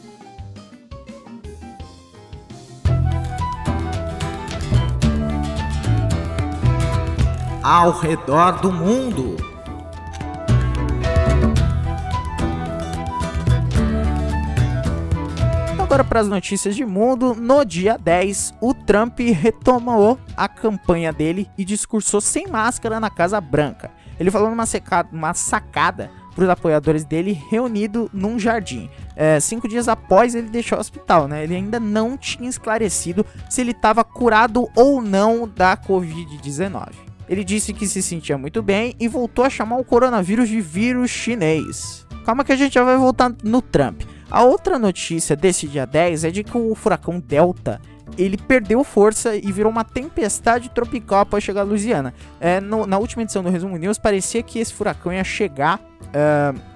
Ao 7.63 7.93
redor 7.93 8.63
do 8.63 8.73
mundo. 8.73 9.37
Agora 15.91 16.05
para 16.05 16.21
as 16.21 16.29
notícias 16.29 16.77
de 16.77 16.87
mundo, 16.87 17.35
no 17.35 17.65
dia 17.65 17.99
10, 17.99 18.55
o 18.61 18.73
Trump 18.73 19.19
retomou 19.19 20.21
a 20.37 20.47
campanha 20.49 21.13
dele 21.13 21.51
e 21.59 21.65
discursou 21.65 22.21
sem 22.21 22.47
máscara 22.47 23.01
na 23.01 23.11
Casa 23.11 23.41
Branca. 23.41 23.91
Ele 24.17 24.31
falou 24.31 24.49
numa 24.49 24.63
uma 25.11 25.35
sacada 25.35 26.09
para 26.33 26.45
os 26.45 26.49
apoiadores 26.49 27.05
dele 27.05 27.33
reunido 27.51 28.09
num 28.15 28.39
jardim. 28.39 28.89
É, 29.17 29.41
cinco 29.41 29.67
dias 29.67 29.89
após 29.89 30.37
ele 30.37 30.49
deixar 30.49 30.77
o 30.77 30.81
hospital, 30.81 31.27
né? 31.27 31.43
Ele 31.43 31.57
ainda 31.57 31.81
não 31.81 32.17
tinha 32.17 32.49
esclarecido 32.49 33.27
se 33.51 33.61
ele 33.61 33.73
estava 33.73 34.05
curado 34.05 34.69
ou 34.77 35.03
não 35.03 35.49
da 35.49 35.77
Covid-19. 35.77 36.93
Ele 37.29 37.43
disse 37.43 37.73
que 37.73 37.89
se 37.89 38.01
sentia 38.01 38.39
muito 38.39 38.63
bem 38.63 38.95
e 39.01 39.09
voltou 39.09 39.45
a 39.45 39.51
chamar 39.51 39.79
o 39.79 39.85
coronavírus 39.85 40.49
de 40.49 40.61
vírus 40.61 41.11
chinês. 41.11 42.07
Calma 42.25 42.45
que 42.45 42.53
a 42.53 42.57
gente 42.57 42.75
já 42.75 42.85
vai 42.85 42.97
voltar 42.97 43.35
no 43.43 43.61
Trump. 43.61 44.03
A 44.31 44.45
outra 44.45 44.79
notícia 44.79 45.35
desse 45.35 45.67
dia 45.67 45.87
10 45.87 46.25
é 46.25 46.31
de 46.31 46.45
que 46.45 46.57
o 46.57 46.75
furacão 46.75 47.19
Delta 47.19 47.81
ele 48.17 48.37
perdeu 48.37 48.83
força 48.85 49.35
e 49.37 49.53
virou 49.53 49.71
uma 49.71 49.85
tempestade 49.85 50.69
tropical 50.71 51.21
após 51.21 51.43
chegar 51.43 51.63
a 51.63 51.65
Louisiana. 51.65 52.15
É, 52.41 52.61
no, 52.61 52.87
na 52.87 52.99
última 52.99 53.23
edição 53.23 53.43
do 53.43 53.51
Resumo 53.51 53.77
News, 53.77 53.99
parecia 53.99 54.43
que 54.43 54.59
esse 54.59 54.73
furacão 54.73 55.13
ia 55.13 55.25
chegar 55.25 55.79
uh, 55.79 56.71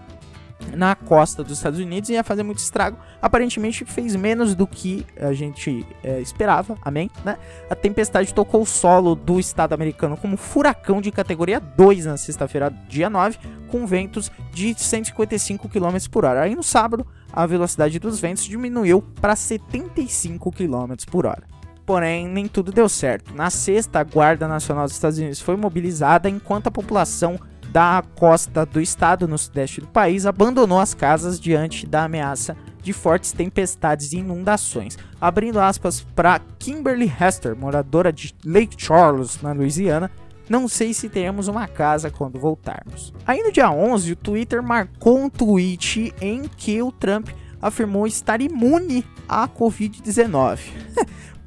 na 0.77 0.95
costa 0.95 1.43
dos 1.43 1.59
Estados 1.59 1.79
Unidos 1.79 2.09
e 2.09 2.15
ia 2.15 2.25
fazer 2.25 2.43
muito 2.43 2.59
estrago. 2.59 2.97
Aparentemente 3.21 3.85
fez 3.85 4.17
menos 4.17 4.55
do 4.55 4.67
que 4.67 5.05
a 5.21 5.33
gente 5.33 5.87
é, 6.03 6.21
esperava, 6.21 6.77
amém? 6.83 7.11
Né? 7.25 7.37
A 7.69 7.75
tempestade 7.75 8.33
tocou 8.33 8.63
o 8.63 8.67
solo 8.67 9.15
do 9.15 9.39
estado 9.39 9.73
americano 9.73 10.17
como 10.17 10.37
furacão 10.37 11.01
de 11.01 11.11
categoria 11.11 11.61
2 11.61 12.07
na 12.07 12.17
sexta-feira, 12.17 12.71
dia 12.89 13.11
9, 13.11 13.39
com 13.69 13.87
ventos 13.87 14.31
de 14.53 14.75
155 14.77 15.69
km 15.69 15.97
por 16.11 16.25
hora. 16.25 16.43
Aí 16.43 16.55
no 16.55 16.63
sábado, 16.63 17.07
a 17.35 17.47
velocidade 17.47 17.99
dos 17.99 18.21
ventos 18.21 18.45
diminuiu 18.45 19.03
para 19.21 19.35
75 19.35 20.53
km 20.53 20.95
por 21.11 21.27
hora. 21.27 21.43
Porém, 21.85 22.29
nem 22.29 22.47
tudo 22.47 22.73
deu 22.73 22.89
certo. 22.89 23.35
Na 23.35 23.51
sexta, 23.51 24.01
a 24.01 24.05
Guarda 24.05 24.49
Nacional 24.49 24.85
dos 24.85 24.95
Estados 24.95 25.19
Unidos 25.19 25.41
foi 25.41 25.57
mobilizada 25.57 26.31
enquanto 26.31 26.69
a 26.69 26.71
população 26.71 27.39
da 27.71 28.03
costa 28.15 28.65
do 28.65 28.81
estado 28.81 29.27
no 29.27 29.37
sudeste 29.37 29.81
do 29.81 29.89
país 29.89 30.27
abandonou 30.27 30.79
as 30.79 30.95
casas 30.95 31.41
diante 31.41 31.87
da 31.87 32.05
ameaça 32.05 32.57
de 32.81 32.93
fortes 32.93 33.33
tempestades 33.33 34.13
e 34.13 34.19
inundações. 34.19 34.97
Abrindo 35.21 35.59
aspas 35.59 36.03
para 36.15 36.41
Kimberly 36.59 37.13
Hester, 37.21 37.57
moradora 37.57 38.13
de 38.13 38.33
Lake 38.45 38.77
Charles, 38.79 39.43
na 39.43 39.53
Louisiana, 39.53 40.11
não 40.49 40.69
sei 40.69 40.93
se 40.93 41.09
teremos 41.09 41.49
uma 41.49 41.67
casa 41.67 42.11
quando 42.11 42.39
voltarmos. 42.39 43.13
Aí 43.27 43.43
no 43.43 43.53
dia 43.53 43.71
11, 43.71 44.13
o 44.13 44.17
Twitter 44.17 44.63
marcou 44.63 45.19
um 45.19 45.31
tweet 45.31 46.15
em 46.21 46.43
que 46.43 46.83
o 46.83 46.93
Trump 46.93 47.29
afirmou 47.61 48.07
estar 48.07 48.41
imune 48.41 49.05
à 49.29 49.49
Covid-19. 49.49 50.59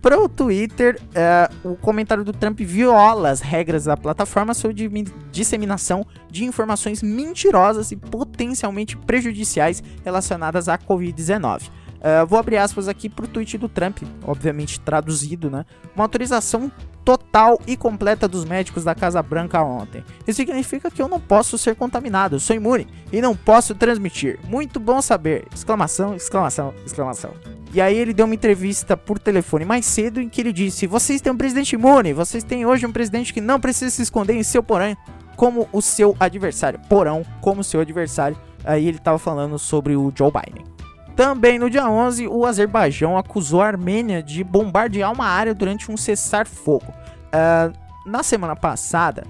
Para 0.01 0.19
o 0.19 0.29
Twitter, 0.29 0.99
é, 1.13 1.49
o 1.63 1.75
comentário 1.75 2.23
do 2.23 2.31
Trump 2.31 2.59
viola 2.61 3.29
as 3.29 3.41
regras 3.41 3.85
da 3.85 3.97
plataforma 3.97 4.53
sobre 4.53 5.05
disseminação 5.31 6.05
de 6.29 6.45
informações 6.45 7.01
mentirosas 7.01 7.91
e 7.91 7.95
potencialmente 7.95 8.95
prejudiciais 8.95 9.83
relacionadas 10.05 10.69
à 10.69 10.77
Covid-19. 10.77 11.69
Uh, 11.97 12.25
vou 12.27 12.37
abrir 12.37 12.57
aspas 12.57 12.87
aqui 12.87 13.09
para 13.09 13.25
o 13.25 13.27
tweet 13.27 13.57
do 13.57 13.67
Trump, 13.67 14.03
obviamente 14.23 14.79
traduzido, 14.79 15.49
né? 15.49 15.65
Uma 15.95 16.05
autorização 16.05 16.71
total 17.07 17.57
e 17.65 17.77
completa 17.77 18.27
dos 18.27 18.43
médicos 18.43 18.83
da 18.83 18.93
Casa 18.93 19.23
Branca 19.23 19.63
ontem. 19.63 20.03
Isso 20.27 20.35
significa 20.35 20.91
que 20.91 21.01
eu 21.01 21.07
não 21.07 21.21
posso 21.21 21.57
ser 21.57 21.73
contaminado, 21.73 22.37
sou 22.37 22.53
imune 22.53 22.85
e 23.13 23.21
não 23.21 23.33
posso 23.33 23.73
transmitir. 23.73 24.37
Muito 24.43 24.77
bom 24.77 25.01
saber! 25.01 25.47
Exclamação, 25.55 26.13
exclamação, 26.15 26.73
exclamação. 26.85 27.31
E 27.73 27.79
aí 27.79 27.97
ele 27.97 28.13
deu 28.13 28.25
uma 28.25 28.35
entrevista 28.35 28.97
por 28.97 29.19
telefone 29.19 29.63
mais 29.63 29.85
cedo 29.85 30.19
em 30.19 30.27
que 30.27 30.41
ele 30.41 30.51
disse: 30.51 30.85
"Vocês 30.85 31.21
têm 31.21 31.31
um 31.31 31.37
presidente 31.37 31.75
imune, 31.75 32.11
vocês 32.11 32.43
têm 32.43 32.65
hoje 32.65 32.85
um 32.85 32.91
presidente 32.91 33.33
que 33.33 33.39
não 33.39 33.57
precisa 33.57 33.89
se 33.89 34.01
esconder 34.01 34.33
em 34.33 34.43
seu 34.43 34.61
porão 34.61 34.93
como 35.37 35.69
o 35.71 35.81
seu 35.81 36.13
adversário, 36.19 36.77
porão 36.89 37.23
como 37.39 37.63
seu 37.63 37.79
adversário". 37.79 38.37
Aí 38.65 38.85
ele 38.85 38.97
estava 38.97 39.17
falando 39.17 39.57
sobre 39.57 39.95
o 39.95 40.11
Joe 40.13 40.29
Biden. 40.29 40.76
Também 41.17 41.59
no 41.59 41.69
dia 41.69 41.89
11, 41.89 42.27
o 42.27 42.45
Azerbaijão 42.45 43.17
acusou 43.17 43.61
a 43.61 43.67
Armênia 43.67 44.23
de 44.23 44.43
bombardear 44.43 45.11
uma 45.11 45.25
área 45.25 45.53
durante 45.53 45.91
um 45.91 45.97
cessar-fogo. 45.97 46.93
Uh, 47.33 47.73
na 48.05 48.23
semana 48.23 48.55
passada, 48.55 49.25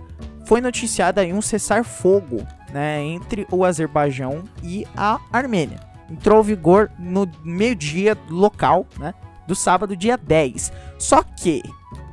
foi 0.46 0.62
noticiado 0.62 1.20
aí 1.20 1.34
um 1.34 1.42
cessar-fogo 1.42 2.46
né, 2.72 3.02
entre 3.02 3.48
o 3.50 3.64
Azerbaijão 3.64 4.44
e 4.62 4.86
a 4.96 5.20
Armênia 5.32 5.88
entrou 6.10 6.42
em 6.42 6.44
vigor 6.44 6.90
no 6.98 7.30
meio-dia 7.44 8.18
local, 8.30 8.86
né? 8.98 9.14
Do 9.46 9.56
sábado, 9.56 9.96
dia 9.96 10.18
10. 10.18 10.72
Só 10.98 11.24
que 11.24 11.62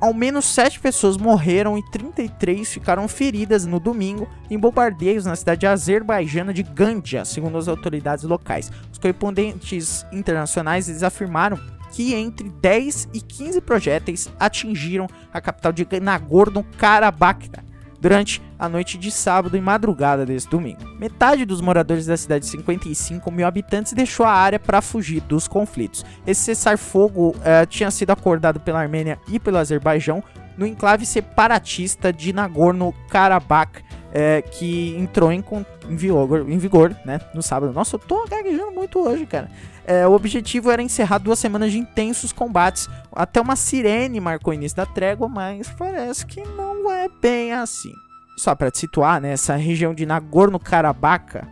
ao 0.05 0.12
menos 0.12 0.45
7 0.45 0.81
pessoas 0.81 1.17
morreram 1.17 1.79
e 1.79 1.83
33 1.90 2.71
ficaram 2.71 3.09
feridas 3.09 3.64
no 3.64 3.81
domingo 3.81 4.29
em 4.51 4.59
bombardeios 4.59 5.25
na 5.25 5.35
cidade 5.35 5.67
azerbaijana 5.67 6.53
de 6.53 6.62
Gandia, 6.62 7.25
segundo 7.25 7.57
as 7.57 7.69
autoridades 7.69 8.23
locais. 8.23 8.71
Os 8.93 8.99
correspondentes 8.99 10.05
internacionais 10.12 10.90
eles 10.90 11.03
afirmaram 11.03 11.59
que 11.90 12.12
entre 12.12 12.51
10 12.51 13.09
e 13.14 13.21
15 13.23 13.62
projéteis 13.62 14.29
atingiram 14.38 15.07
a 15.33 15.40
capital 15.40 15.73
de 15.73 15.87
Nagorno-Karabakh 15.87 17.63
durante 18.05 18.43
a 18.59 18.69
noite 18.69 18.99
de 18.99 19.11
sábado 19.11 19.57
e 19.57 19.61
madrugada 19.62 20.27
desse 20.27 20.47
domingo. 20.47 20.79
Metade 20.99 21.47
dos 21.47 21.62
moradores 21.62 22.05
da 22.05 22.19
cidade 22.19 22.45
de 22.45 22.51
55 22.51 23.31
mil 23.31 23.47
habitantes 23.47 23.95
deixou 23.95 24.27
a 24.27 24.31
área 24.31 24.59
para 24.59 24.83
fugir 24.83 25.23
dos 25.23 25.49
conflitos. 25.49 26.05
Esse 26.27 26.43
cessar-fogo 26.43 27.31
uh, 27.31 27.67
tinha 27.67 27.90
sido 27.90 28.11
acordado 28.11 28.61
pela 28.61 28.79
Armênia 28.79 29.19
e 29.27 29.40
pelo 29.40 29.57
Azerbaijão 29.57 30.23
no 30.55 30.67
enclave 30.67 31.07
separatista 31.07 32.12
de 32.12 32.31
Nagorno-Karabakh, 32.35 33.83
é, 34.12 34.43
que 34.43 34.95
entrou 34.99 35.33
em, 35.33 35.43
em, 35.88 35.97
vigor, 35.97 36.49
em 36.49 36.59
vigor 36.59 36.95
né, 37.07 37.19
no 37.35 37.43
sábado. 37.43 37.73
Nossa, 37.73 37.97
eu 37.97 38.01
tô 38.01 38.27
gaguejando 38.29 38.71
muito 38.71 39.01
hoje, 39.01 39.25
cara. 39.25 39.51
É, 39.87 40.07
o 40.07 40.12
objetivo 40.12 40.70
era 40.70 40.83
encerrar 40.83 41.18
duas 41.18 41.38
semanas 41.38 41.73
de 41.73 41.79
intensos 41.79 42.33
combates. 42.33 42.88
Até 43.12 43.40
uma 43.40 43.57
sirene 43.57 44.20
marcou 44.20 44.53
o 44.53 44.55
início 44.55 44.77
da 44.77 44.87
trégua, 44.87 45.29
mas 45.29 45.68
parece 45.70 46.25
que 46.25 46.40
não 46.40 46.90
é 46.90 47.09
bem 47.20 47.53
assim. 47.53 47.92
Só 48.37 48.55
para 48.55 48.70
te 48.70 48.79
situar, 48.79 49.20
né, 49.20 49.33
essa 49.33 49.55
região 49.55 49.94
de 49.94 50.05
Nagorno-Karabakh 50.07 51.44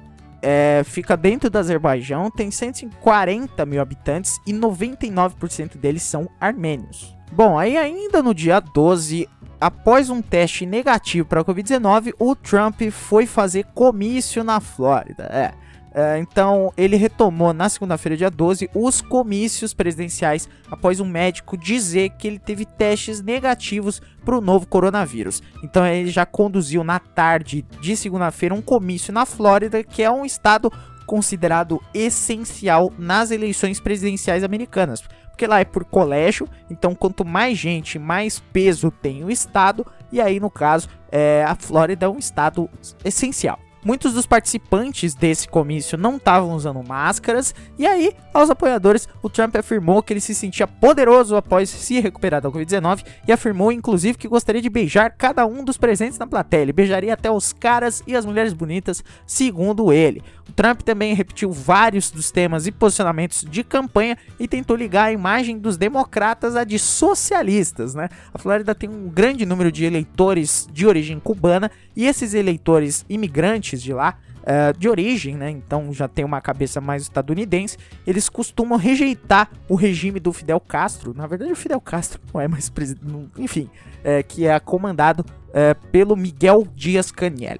é, 0.42 0.83
fica 0.85 1.16
dentro 1.16 1.49
do 1.49 1.57
Azerbaijão, 1.57 2.31
tem 2.31 2.51
140 2.51 3.64
mil 3.64 3.81
habitantes 3.81 4.40
e 4.45 4.53
99% 4.53 5.77
deles 5.77 6.03
são 6.03 6.29
armênios. 6.40 7.16
Bom, 7.31 7.57
aí 7.57 7.77
ainda 7.77 8.23
no 8.23 8.35
dia 8.35 8.59
12, 8.59 9.29
após 9.61 10.11
um 10.11 10.21
teste 10.21 10.66
negativo 10.66 11.29
para 11.29 11.40
a 11.40 11.45
Covid-19, 11.45 12.12
o 12.18 12.35
Trump 12.35 12.83
foi 12.90 13.25
fazer 13.25 13.64
comício 13.73 14.42
na 14.42 14.61
Flórida. 14.61 15.25
É. 15.25 15.62
é 15.94 16.18
então, 16.18 16.72
ele 16.76 16.96
retomou 16.96 17.52
na 17.52 17.68
segunda-feira, 17.68 18.16
dia 18.16 18.31
12, 18.31 18.70
os 18.74 19.00
comícios 19.00 19.74
presidenciais 19.74 20.48
após 20.70 21.00
um 21.00 21.07
médico 21.07 21.57
dizer 21.57 22.11
que 22.11 22.26
ele 22.26 22.38
teve 22.38 22.64
testes 22.64 23.20
negativos 23.20 24.00
para 24.24 24.37
o 24.37 24.40
novo 24.40 24.66
coronavírus. 24.66 25.42
Então, 25.62 25.87
ele 25.87 26.11
já 26.11 26.24
conduziu 26.24 26.83
na 26.83 26.98
tarde 26.98 27.64
de 27.81 27.96
segunda-feira 27.96 28.55
um 28.55 28.62
comício 28.62 29.12
na 29.12 29.26
Flórida, 29.26 29.83
que 29.83 30.02
é 30.02 30.11
um 30.11 30.24
estado 30.24 30.72
considerado 31.07 31.83
essencial 31.92 32.92
nas 32.98 33.31
eleições 33.31 33.81
presidenciais 33.81 34.44
americanas 34.44 35.02
porque 35.33 35.46
lá 35.46 35.61
é 35.61 35.64
por 35.64 35.85
colégio, 35.85 36.46
então 36.70 36.94
quanto 36.94 37.24
mais 37.24 37.59
gente, 37.59 37.98
mais 37.98 38.38
peso 38.38 38.90
tem 38.90 39.24
o 39.24 39.31
estado, 39.31 39.85
e 40.12 40.20
aí 40.20 40.38
no 40.38 40.50
caso, 40.50 40.88
é, 41.11 41.42
a 41.44 41.57
Flórida 41.57 42.07
é 42.07 42.09
um 42.09 42.18
estado 42.18 42.70
essencial. 43.05 43.59
Muitos 43.85 44.12
dos 44.12 44.27
participantes 44.27 45.12
desse 45.12 45.49
comício 45.49 45.99
não 45.99 46.16
estavam 46.16 46.55
usando 46.55 46.81
máscaras, 46.87 47.53
e 47.77 47.85
aí, 47.85 48.12
aos 48.33 48.49
apoiadores, 48.49 49.09
o 49.21 49.29
Trump 49.29 49.57
afirmou 49.57 50.01
que 50.01 50.12
ele 50.12 50.21
se 50.21 50.37
sentia 50.37 50.68
poderoso 50.68 51.35
após 51.35 51.68
se 51.68 51.99
recuperar 51.99 52.40
da 52.40 52.49
Covid-19 52.49 53.05
e 53.27 53.33
afirmou, 53.33 53.73
inclusive, 53.73 54.16
que 54.16 54.29
gostaria 54.29 54.62
de 54.62 54.71
beijar 54.71 55.11
cada 55.11 55.45
um 55.47 55.64
dos 55.64 55.77
presentes 55.77 56.16
na 56.16 56.29
plateia. 56.29 56.62
Ele 56.62 56.73
beijaria 56.73 57.12
até 57.12 57.29
os 57.29 57.53
caras 57.53 58.05
e 58.07 58.14
as 58.14 58.25
mulheres 58.25 58.53
bonitas, 58.53 59.03
segundo 59.27 59.92
ele. 59.92 60.23
O 60.49 60.53
Trump 60.53 60.83
também 60.83 61.14
repetiu 61.14 61.51
vários 61.51 62.09
dos 62.11 62.31
temas 62.31 62.68
e 62.68 62.73
posicionamentos 62.73 63.45
de 63.49 63.64
campanha 63.64 64.16
e 64.38 64.47
tentou 64.47 64.77
ligar 64.77 65.07
a 65.07 65.12
imagem 65.12 65.59
dos 65.59 65.77
democratas 65.77 66.55
a 66.55 66.62
de 66.62 66.79
socialistas, 66.79 67.95
né? 67.95 68.09
A 68.33 68.38
Flórida 68.38 68.75
tem 68.75 68.88
um 68.88 69.09
grande 69.09 69.45
número 69.45 69.73
de 69.73 69.85
eleitores 69.85 70.68
de 70.73 70.87
origem 70.87 71.18
cubana 71.18 71.71
e 71.97 72.07
esses 72.07 72.35
eleitores 72.35 73.05
imigrantes 73.09 73.72
de 73.81 73.93
lá, 73.93 74.19
uh, 74.43 74.77
de 74.77 74.89
origem, 74.89 75.37
né? 75.37 75.51
Então 75.51 75.93
já 75.93 76.09
tem 76.09 76.25
uma 76.25 76.41
cabeça 76.41 76.81
mais 76.81 77.03
estadunidense. 77.03 77.79
Eles 78.07 78.29
costumam 78.29 78.77
rejeitar 78.79 79.49
o 79.69 79.75
regime 79.75 80.19
do 80.19 80.33
Fidel 80.33 80.61
Castro. 80.61 81.15
Na 81.15 81.27
verdade, 81.27 81.53
o 81.53 81.57
Fidel 81.57 81.81
Castro 81.81 82.21
não 82.33 82.41
é 82.41 82.49
mais 82.49 82.69
presidente, 82.69 83.31
enfim, 83.39 83.71
é, 84.03 84.23
que 84.23 84.47
é 84.47 84.59
comandado 84.59 85.25
é, 85.53 85.75
pelo 85.75 86.17
Miguel 86.17 86.67
Dias 86.75 87.13
Canel. 87.13 87.59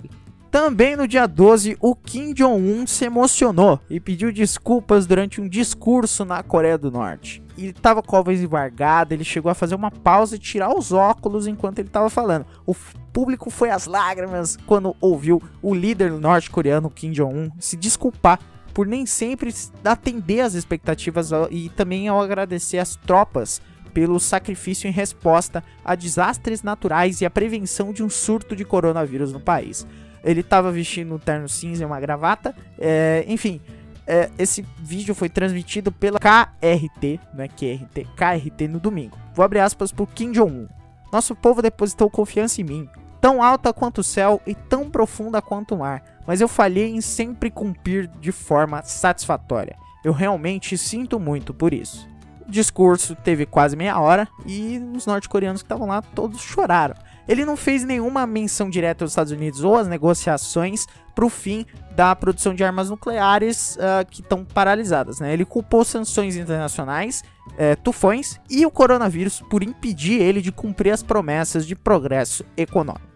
Também 0.51 0.97
no 0.97 1.09
dia 1.09 1.27
12, 1.27 1.79
o 1.81 1.95
Kim 1.95 2.35
Jong-un 2.35 2.87
se 2.87 3.07
emocionou 3.07 3.81
e 3.89 3.99
pediu 3.99 4.31
desculpas 4.31 5.07
durante 5.07 5.41
um 5.41 5.49
discurso 5.49 6.27
na 6.27 6.43
Coreia 6.43 6.77
do 6.77 6.91
Norte. 6.91 7.42
Ele 7.57 7.71
estava 7.71 8.03
com 8.03 8.17
a 8.17 8.23
voz 8.23 8.41
embargada, 8.41 9.15
ele 9.15 9.25
chegou 9.25 9.51
a 9.51 9.55
fazer 9.55 9.75
uma 9.75 9.91
pausa 9.91 10.37
e 10.37 10.39
tirar 10.39 10.77
os 10.77 10.93
óculos 10.93 11.47
enquanto 11.47 11.79
ele 11.79 11.89
estava 11.89 12.09
falando. 12.09 12.47
O 12.67 12.75
público 13.13 13.51
foi 13.51 13.71
às 13.71 13.87
lágrimas 13.87 14.57
quando 14.67 14.97
ouviu 15.01 15.43
o 15.61 15.75
líder 15.75 16.11
norte-coreano 16.13 16.91
Kim 16.91 17.13
Jong-un 17.13 17.51
se 17.59 17.77
desculpar 17.77 18.39
por 18.73 18.87
nem 18.87 19.05
sempre 19.05 19.55
atender 19.85 20.41
às 20.41 20.55
expectativas 20.55 21.31
e 21.51 21.69
também 21.71 22.09
ao 22.09 22.21
agradecer 22.21 22.79
as 22.79 22.97
tropas 22.97 23.61
pelo 23.93 24.19
sacrifício 24.19 24.89
em 24.89 24.93
resposta 24.93 25.63
a 25.85 25.95
desastres 25.95 26.63
naturais 26.63 27.21
e 27.21 27.27
a 27.27 27.31
prevenção 27.31 27.93
de 27.93 28.03
um 28.03 28.09
surto 28.09 28.57
de 28.57 28.65
coronavírus 28.65 29.33
no 29.33 29.41
país. 29.41 29.87
Ele 30.25 30.41
estava 30.41 30.71
vestindo 30.71 31.15
um 31.15 31.19
terno 31.19 31.49
cinza 31.49 31.83
e 31.83 31.87
uma 31.87 32.01
gravata. 32.01 32.55
É, 32.79 33.25
enfim, 33.27 33.61
é, 34.07 34.31
esse 34.39 34.67
vídeo 34.79 35.15
foi 35.15 35.29
transmitido 35.29 35.93
pela 35.93 36.19
KRT, 36.19 37.21
não 37.33 37.45
é 37.45 37.49
QRT, 37.49 38.07
KRT 38.17 38.69
no 38.69 38.81
domingo. 38.81 39.17
Vou 39.35 39.45
abrir 39.45 39.61
aspas 39.61 39.93
pro 39.93 40.07
Kim 40.07 40.33
Jong-un. 40.33 40.69
Nosso 41.13 41.35
povo 41.37 41.63
depositou 41.63 42.11
confiança 42.11 42.61
em 42.61 42.65
mim, 42.65 42.89
tão 43.21 43.43
alta 43.43 43.73
quanto 43.73 43.99
o 43.99 44.05
céu 44.05 44.41
e 44.47 44.55
tão 44.55 44.91
profunda 44.91 45.41
quanto 45.41 45.75
o 45.75 45.79
mar, 45.79 46.03
mas 46.27 46.41
eu 46.41 46.49
falhei 46.49 46.91
em 46.91 47.01
sempre 47.01 47.51
cumprir 47.51 48.09
de 48.21 48.33
forma 48.33 48.83
satisfatória. 48.83 49.77
Eu 50.05 50.13
realmente 50.13 50.77
sinto 50.77 51.21
muito 51.21 51.55
por 51.55 51.73
isso. 51.73 52.09
O 52.47 52.51
discurso 52.51 53.15
teve 53.15 53.47
quase 53.47 53.77
meia 53.77 54.01
hora 54.01 54.27
e 54.45 54.79
os 54.97 55.07
norte-coreanos 55.07 55.63
que 55.63 55.67
estavam 55.67 55.87
lá 55.87 56.03
todos 56.03 56.41
choraram. 56.41 56.97
Ele 57.29 57.45
não 57.45 57.57
fez 57.57 57.85
nenhuma 57.85 58.27
menção 58.27 58.69
direta 58.69 59.05
aos 59.05 59.13
Estados 59.13 59.33
Unidos 59.33 59.63
ou 59.63 59.77
às 59.77 59.87
negociações 59.87 60.87
para 61.15 61.25
o 61.25 61.29
fim 61.29 61.67
da 61.95 62.17
produção 62.17 62.55
de 62.55 62.65
armas 62.65 62.91
nucleares 62.91 63.77
uh, 63.77 64.05
que 64.11 64.23
estão 64.23 64.45
paralisadas. 64.45 65.21
Né? 65.21 65.33
Ele 65.33 65.45
culpou 65.45 65.85
sanções 65.85 66.37
internacionais, 66.37 67.23
uh, 67.49 67.81
tufões 67.83 68.41
e 68.51 68.65
o 68.67 68.71
coronavírus 68.71 69.41
por 69.41 69.63
impedir 69.63 70.21
ele 70.21 70.41
de 70.41 70.51
cumprir 70.51 70.91
as 70.91 71.03
promessas 71.03 71.67
de 71.67 71.77
progresso 71.77 72.45
econômico. 72.57 73.13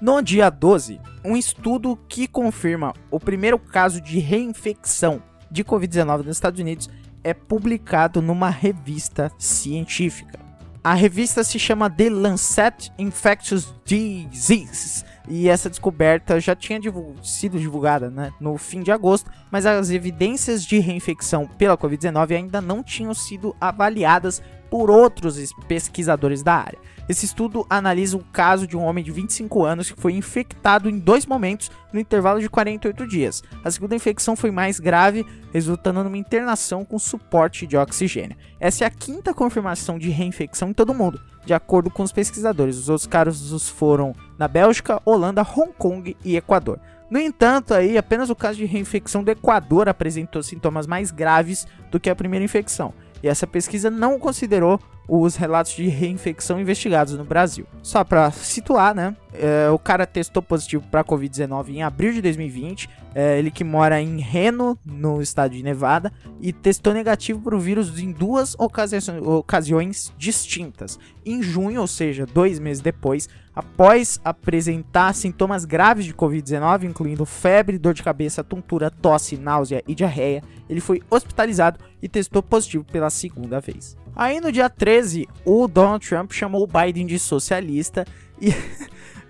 No 0.00 0.22
dia 0.22 0.48
12, 0.48 0.98
um 1.24 1.36
estudo 1.36 1.98
que 2.08 2.26
confirma 2.26 2.94
o 3.10 3.20
primeiro 3.20 3.58
caso 3.58 4.00
de 4.00 4.18
reinfecção 4.18 5.22
de 5.50 5.62
Covid-19 5.62 6.24
nos 6.24 6.36
Estados 6.36 6.58
Unidos 6.58 6.88
é 7.22 7.34
publicado 7.34 8.22
numa 8.22 8.48
revista 8.48 9.30
científica. 9.38 10.49
A 10.82 10.94
revista 10.94 11.44
se 11.44 11.58
chama 11.58 11.90
The 11.90 12.08
Lancet 12.08 12.90
Infectious 12.98 13.74
Diseases 13.84 15.04
e 15.28 15.46
essa 15.46 15.68
descoberta 15.68 16.40
já 16.40 16.56
tinha 16.56 16.80
divul 16.80 17.16
sido 17.22 17.58
divulgada 17.58 18.08
né, 18.08 18.32
no 18.40 18.56
fim 18.56 18.82
de 18.82 18.90
agosto, 18.90 19.30
mas 19.50 19.66
as 19.66 19.90
evidências 19.90 20.64
de 20.64 20.78
reinfecção 20.78 21.46
pela 21.46 21.76
Covid-19 21.76 22.34
ainda 22.34 22.62
não 22.62 22.82
tinham 22.82 23.12
sido 23.12 23.54
avaliadas 23.60 24.42
por 24.70 24.90
outros 24.90 25.52
pesquisadores 25.66 26.42
da 26.42 26.54
área. 26.54 26.78
Esse 27.10 27.26
estudo 27.26 27.66
analisa 27.68 28.16
o 28.16 28.24
caso 28.32 28.68
de 28.68 28.76
um 28.76 28.84
homem 28.84 29.02
de 29.02 29.10
25 29.10 29.64
anos 29.64 29.90
que 29.90 30.00
foi 30.00 30.12
infectado 30.12 30.88
em 30.88 30.96
dois 30.96 31.26
momentos 31.26 31.68
no 31.92 31.98
intervalo 31.98 32.38
de 32.38 32.48
48 32.48 33.04
dias. 33.04 33.42
A 33.64 33.70
segunda 33.70 33.96
infecção 33.96 34.36
foi 34.36 34.52
mais 34.52 34.78
grave, 34.78 35.26
resultando 35.52 36.04
numa 36.04 36.16
internação 36.16 36.84
com 36.84 37.00
suporte 37.00 37.66
de 37.66 37.76
oxigênio. 37.76 38.36
Essa 38.60 38.84
é 38.84 38.86
a 38.86 38.90
quinta 38.90 39.34
confirmação 39.34 39.98
de 39.98 40.08
reinfecção 40.08 40.70
em 40.70 40.72
todo 40.72 40.90
o 40.90 40.94
mundo, 40.94 41.20
de 41.44 41.52
acordo 41.52 41.90
com 41.90 42.04
os 42.04 42.12
pesquisadores. 42.12 42.78
Os 42.78 42.88
outros 42.88 43.08
casos 43.08 43.68
foram 43.68 44.14
na 44.38 44.46
Bélgica, 44.46 45.02
Holanda, 45.04 45.42
Hong 45.42 45.72
Kong 45.76 46.16
e 46.24 46.36
Equador. 46.36 46.78
No 47.10 47.18
entanto, 47.18 47.74
aí 47.74 47.98
apenas 47.98 48.30
o 48.30 48.36
caso 48.36 48.58
de 48.58 48.66
reinfecção 48.66 49.24
do 49.24 49.32
Equador 49.32 49.88
apresentou 49.88 50.44
sintomas 50.44 50.86
mais 50.86 51.10
graves 51.10 51.66
do 51.90 51.98
que 51.98 52.08
a 52.08 52.14
primeira 52.14 52.44
infecção. 52.44 52.94
E 53.22 53.28
essa 53.28 53.46
pesquisa 53.46 53.90
não 53.90 54.18
considerou 54.18 54.80
os 55.10 55.34
relatos 55.34 55.72
de 55.72 55.88
reinfecção 55.88 56.60
investigados 56.60 57.14
no 57.14 57.24
Brasil. 57.24 57.66
Só 57.82 58.04
para 58.04 58.30
situar, 58.30 58.94
né? 58.94 59.16
É, 59.32 59.68
o 59.68 59.78
cara 59.78 60.06
testou 60.06 60.40
positivo 60.40 60.84
para 60.88 61.02
Covid-19 61.02 61.70
em 61.70 61.82
abril 61.82 62.12
de 62.12 62.22
2020. 62.22 62.88
É, 63.12 63.36
ele 63.36 63.50
que 63.50 63.64
mora 63.64 64.00
em 64.00 64.20
Reno, 64.20 64.78
no 64.84 65.20
estado 65.20 65.52
de 65.52 65.64
Nevada, 65.64 66.12
e 66.40 66.52
testou 66.52 66.94
negativo 66.94 67.40
para 67.40 67.56
o 67.56 67.60
vírus 67.60 67.98
em 67.98 68.12
duas 68.12 68.54
ocasiões 68.56 70.12
distintas. 70.16 70.96
Em 71.26 71.42
junho, 71.42 71.80
ou 71.80 71.88
seja, 71.88 72.24
dois 72.24 72.60
meses 72.60 72.80
depois, 72.80 73.28
após 73.52 74.20
apresentar 74.24 75.12
sintomas 75.12 75.64
graves 75.64 76.04
de 76.04 76.14
Covid-19, 76.14 76.84
incluindo 76.84 77.26
febre, 77.26 77.78
dor 77.78 77.94
de 77.94 78.02
cabeça, 78.04 78.44
tontura, 78.44 78.92
tosse, 78.92 79.36
náusea 79.36 79.82
e 79.88 79.94
diarreia, 79.94 80.42
ele 80.68 80.80
foi 80.80 81.02
hospitalizado 81.10 81.80
e 82.02 82.08
testou 82.08 82.42
positivo 82.42 82.84
pela 82.84 83.10
segunda 83.10 83.60
vez. 83.60 83.96
Aí 84.14 84.40
no 84.40 84.50
dia 84.50 84.68
13, 84.68 85.28
o 85.44 85.68
Donald 85.68 86.06
Trump 86.06 86.32
chamou 86.32 86.62
o 86.62 86.66
Biden 86.66 87.06
de 87.06 87.18
socialista 87.18 88.04
e. 88.40 88.52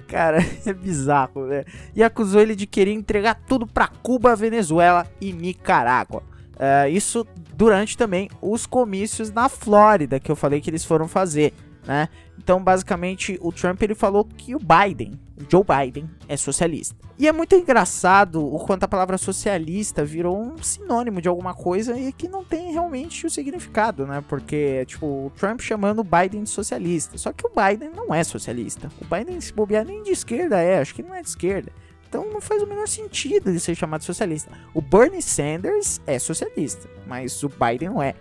Cara, 0.09 0.39
é 0.67 0.73
bizarro, 0.73 1.47
né? 1.47 1.65
E 1.95 2.03
acusou 2.03 2.41
ele 2.41 2.57
de 2.57 2.67
querer 2.67 2.93
entregar 2.93 3.35
tudo 3.47 3.65
para 3.65 3.87
Cuba, 3.87 4.35
Venezuela 4.35 5.07
e 5.21 5.33
Nicarágua. 5.33 6.25
Uh, 6.57 6.89
isso 6.91 7.25
durante 7.55 7.97
também 7.97 8.29
os 8.43 8.67
comícios 8.67 9.31
na 9.31 9.49
Flórida 9.49 10.19
que 10.19 10.31
eu 10.31 10.37
falei 10.37 10.61
que 10.61 10.69
eles 10.69 10.85
foram 10.85 11.07
fazer 11.07 11.55
né? 11.87 12.09
Então, 12.43 12.65
basicamente, 12.65 13.39
o 13.43 13.53
Trump 13.53 13.83
ele 13.83 13.95
falou 13.95 14.25
que 14.25 14.55
o 14.55 14.59
Biden, 14.59 15.13
o 15.39 15.45
Joe 15.47 15.63
Biden, 15.63 16.09
é 16.27 16.39
socialista. 16.39 16.97
E 17.19 17.29
é 17.29 17.33
muito 17.33 17.55
engraçado 17.55 18.43
o 18.43 18.59
quanto 18.61 18.85
a 18.85 18.89
palavra 18.89 19.19
socialista 19.19 20.03
virou 20.03 20.41
um 20.41 20.57
sinônimo 20.63 21.21
de 21.21 21.29
alguma 21.29 21.53
coisa 21.53 21.99
e 22.01 22.11
que 22.15 22.29
não 22.29 22.43
tem 22.43 22.73
realmente 22.73 23.27
o 23.27 23.31
significado, 23.31 24.07
né? 24.07 24.25
Porque, 24.27 24.87
tipo, 24.87 25.07
o 25.07 25.33
Trump 25.37 25.61
chamando 25.61 25.99
o 25.99 26.05
Biden 26.05 26.45
de 26.45 26.51
socialista. 26.51 27.19
Só 27.19 27.31
que 27.31 27.47
o 27.47 27.51
Biden 27.51 27.91
não 27.95 28.15
é 28.15 28.25
socialista. 28.25 28.91
O 28.99 29.05
Biden, 29.05 29.39
se 29.39 29.53
bobear, 29.53 29.85
nem 29.85 30.03
de 30.03 30.11
esquerda 30.11 30.63
é, 30.63 30.81
acho 30.81 30.95
que 30.95 31.03
não 31.03 31.15
é 31.15 31.21
de 31.21 31.29
esquerda. 31.29 31.71
Então 32.09 32.25
não 32.33 32.41
faz 32.41 32.63
o 32.63 32.67
menor 32.67 32.89
sentido 32.89 33.51
ele 33.51 33.61
ser 33.61 33.75
chamado 33.75 34.03
socialista. 34.03 34.51
O 34.73 34.81
Bernie 34.81 35.21
Sanders 35.21 36.01
é 36.07 36.19
socialista, 36.19 36.89
mas 37.07 37.43
o 37.43 37.51
Biden 37.51 37.91
não 37.91 38.03
é. 38.03 38.15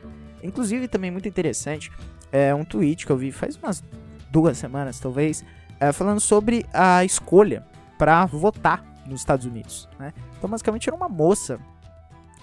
Inclusive, 0.43 0.89
também 0.89 1.10
muito 1.10 1.27
interessante, 1.27 1.89
é, 2.32 2.53
um 2.53 2.63
tweet 2.63 3.05
que 3.05 3.12
eu 3.12 3.17
vi 3.17 3.32
faz 3.32 3.55
umas 3.55 3.84
duas 4.30 4.58
semanas, 4.58 5.00
talvez, 5.00 5.44
é, 5.80 5.92
falando 5.92 6.20
sobre 6.20 6.65
a 6.74 7.04
escolha 7.04 7.65
para 7.98 8.26
votar 8.26 8.84
nos 9.06 9.22
Estados 9.22 9.46
Unidos. 9.46 9.89
Né? 10.00 10.13
Então, 10.38 10.50
basicamente, 10.50 10.89
era 10.89 10.96
uma 10.96 11.10
moça 11.10 11.60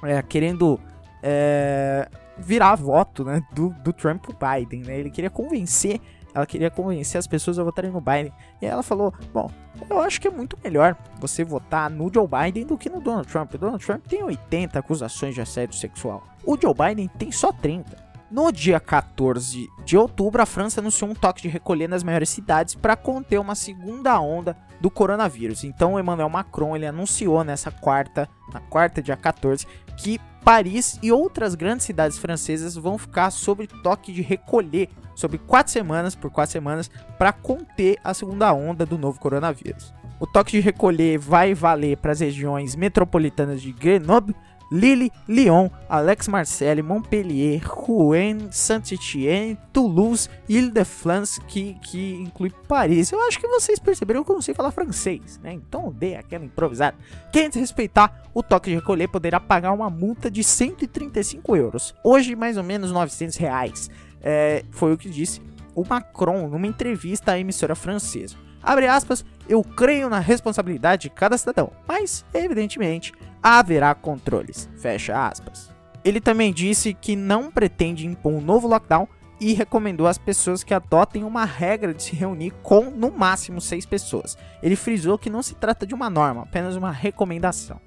é, 0.03 0.21
querendo 0.23 0.79
é, 1.23 2.09
virar 2.37 2.75
voto 2.75 3.25
né, 3.25 3.43
do, 3.53 3.71
do 3.83 3.93
Trump 3.93 4.23
pro 4.23 4.37
Biden. 4.37 4.83
Né? 4.83 4.99
Ele 4.99 5.11
queria 5.11 5.31
convencer, 5.31 6.01
ela 6.35 6.47
queria 6.47 6.71
convencer 6.71 7.19
as 7.19 7.27
pessoas 7.27 7.59
a 7.59 7.65
votarem 7.65 7.91
no 7.91 8.01
Biden. 8.01 8.33
E 8.61 8.67
ela 8.67 8.83
falou: 8.83 9.15
Bom, 9.33 9.51
eu 9.89 10.01
acho 10.01 10.21
que 10.21 10.29
é 10.29 10.31
muito 10.31 10.59
melhor 10.63 10.97
você 11.19 11.45
votar 11.45 11.91
no 11.91 12.13
Joe 12.13 12.27
Biden 12.29 12.67
do 12.67 12.77
que 12.77 12.91
no 12.91 13.01
Donald 13.01 13.29
Trump. 13.29 13.55
O 13.55 13.59
Donald 13.59 13.85
Trump 13.85 14.07
tem 14.07 14.23
80 14.23 14.79
acusações 14.79 15.35
de 15.35 15.41
assédio 15.41 15.77
sexual. 15.77 16.23
O 16.45 16.57
Joe 16.61 16.75
Biden 16.75 17.09
tem 17.09 17.33
só 17.33 17.53
30. 17.53 18.06
No 18.29 18.51
dia 18.51 18.81
14 18.81 19.69
de 19.85 19.97
outubro, 19.97 20.43
a 20.43 20.47
França 20.47 20.81
anunciou 20.81 21.09
um 21.09 21.15
toque 21.15 21.43
de 21.43 21.49
recolher 21.49 21.89
nas 21.89 22.03
maiores 22.03 22.29
cidades 22.29 22.75
para 22.75 22.97
conter 22.97 23.39
uma 23.39 23.55
segunda 23.55 24.21
onda 24.21 24.57
do 24.81 24.91
coronavírus. 24.91 25.63
Então, 25.63 25.99
Emmanuel 25.99 26.29
Macron 26.29 26.75
ele 26.75 26.87
anunciou 26.87 27.45
nessa 27.45 27.71
quarta, 27.71 28.29
na 28.53 28.59
quarta 28.59 29.01
dia 29.01 29.17
14, 29.17 29.65
que 29.97 30.19
Paris 30.45 30.99
e 31.03 31.13
outras 31.13 31.55
grandes 31.55 31.87
cidades 31.87 32.19
francesas 32.19 32.75
vão 32.75 32.99
ficar 32.99 33.31
sob 33.31 33.67
toque 33.67 34.13
de 34.13 34.23
recolher 34.23 34.89
sobre 35.15 35.39
quatro 35.39 35.73
semanas 35.73 36.17
por 36.17 36.31
quatro 36.31 36.53
semanas 36.53 36.91
para 37.17 37.33
conter 37.33 37.97
a 38.03 38.13
segunda 38.13 38.53
onda 38.53 38.85
do 38.85 38.99
novo 38.99 39.21
coronavírus. 39.21 39.95
O 40.19 40.27
toque 40.27 40.53
de 40.53 40.61
recolher 40.61 41.19
vai 41.19 41.55
valer 41.55 41.97
para 41.99 42.13
as 42.13 42.21
regiões 42.21 42.75
metropolitanas 42.75 43.61
de 43.61 43.71
Grenoble, 43.71 44.35
Lille, 44.71 45.11
Lyon, 45.29 45.71
Alex 45.89 46.29
Marseille, 46.29 46.83
Montpellier, 46.83 47.61
Rouen, 47.65 48.51
Saint-Étienne, 48.51 49.57
Toulouse, 49.73 50.29
Ile-de-France, 50.49 51.41
que, 51.47 51.75
que 51.75 52.15
inclui 52.15 52.51
Paris. 52.67 53.13
Eu 53.13 53.21
acho 53.27 53.39
que 53.39 53.47
vocês 53.47 53.79
perceberam 53.79 54.25
que 54.25 54.31
eu 54.31 54.35
não 54.35 54.43
sei 54.43 54.55
falar 54.55 54.71
francês, 54.71 55.39
né? 55.43 55.53
Então 55.53 55.93
dê 55.93 56.17
aquela 56.17 56.45
improvisada. 56.45 56.97
Quem 57.33 57.49
desrespeitar 57.49 58.25
o 58.35 58.43
toque 58.43 58.71
de 58.71 58.77
recolher 58.77 59.09
poderá 59.09 59.39
pagar 59.39 59.73
uma 59.73 59.89
multa 59.89 60.31
de 60.31 60.43
135 60.43 61.57
euros. 61.57 61.95
Hoje, 62.03 62.35
mais 62.35 62.57
ou 62.57 62.63
menos 62.63 62.91
900 62.91 63.37
reais. 63.37 63.91
É, 64.23 64.65
foi 64.71 64.93
o 64.93 64.99
que 64.99 65.09
disse 65.09 65.41
o 65.75 65.85
Macron 65.87 66.49
numa 66.49 66.67
entrevista 66.67 67.33
à 67.33 67.39
emissora 67.39 67.75
francesa. 67.75 68.35
Abre 68.67 68.89
aspas, 68.89 69.25
eu 69.49 69.63
creio 69.63 70.11
na 70.11 70.19
responsabilidade 70.19 71.03
de 71.03 71.11
cada 71.11 71.39
cidadão, 71.39 71.71
mas, 71.87 72.25
evidentemente, 72.35 73.13
haverá 73.41 73.95
controles. 73.95 74.69
Fecha 74.77 75.29
aspas. 75.29 75.71
Ele 76.05 76.21
também 76.21 76.53
disse 76.53 76.93
que 76.93 77.15
não 77.15 77.49
pretende 77.49 78.09
impor 78.09 78.33
um 78.33 78.41
novo 78.41 78.67
lockdown 78.67 79.07
e 79.41 79.53
recomendou 79.53 80.09
às 80.09 80.19
pessoas 80.19 80.65
que 80.65 80.75
adotem 80.75 81.23
uma 81.23 81.45
regra 81.45 81.95
de 81.95 82.03
se 82.03 82.17
reunir 82.17 82.53
com 82.63 82.91
no 82.91 83.13
máximo 83.13 83.61
seis 83.61 83.87
pessoas. 83.87 84.37
Ele 84.61 84.75
frisou 84.75 85.17
que 85.17 85.31
não 85.31 85.43
se 85.43 85.55
trata 85.55 85.87
de 85.87 85.95
uma 85.95 86.11
norma, 86.11 86.43
apenas 86.43 86.75
uma 86.75 86.91
recomendação. 86.91 87.81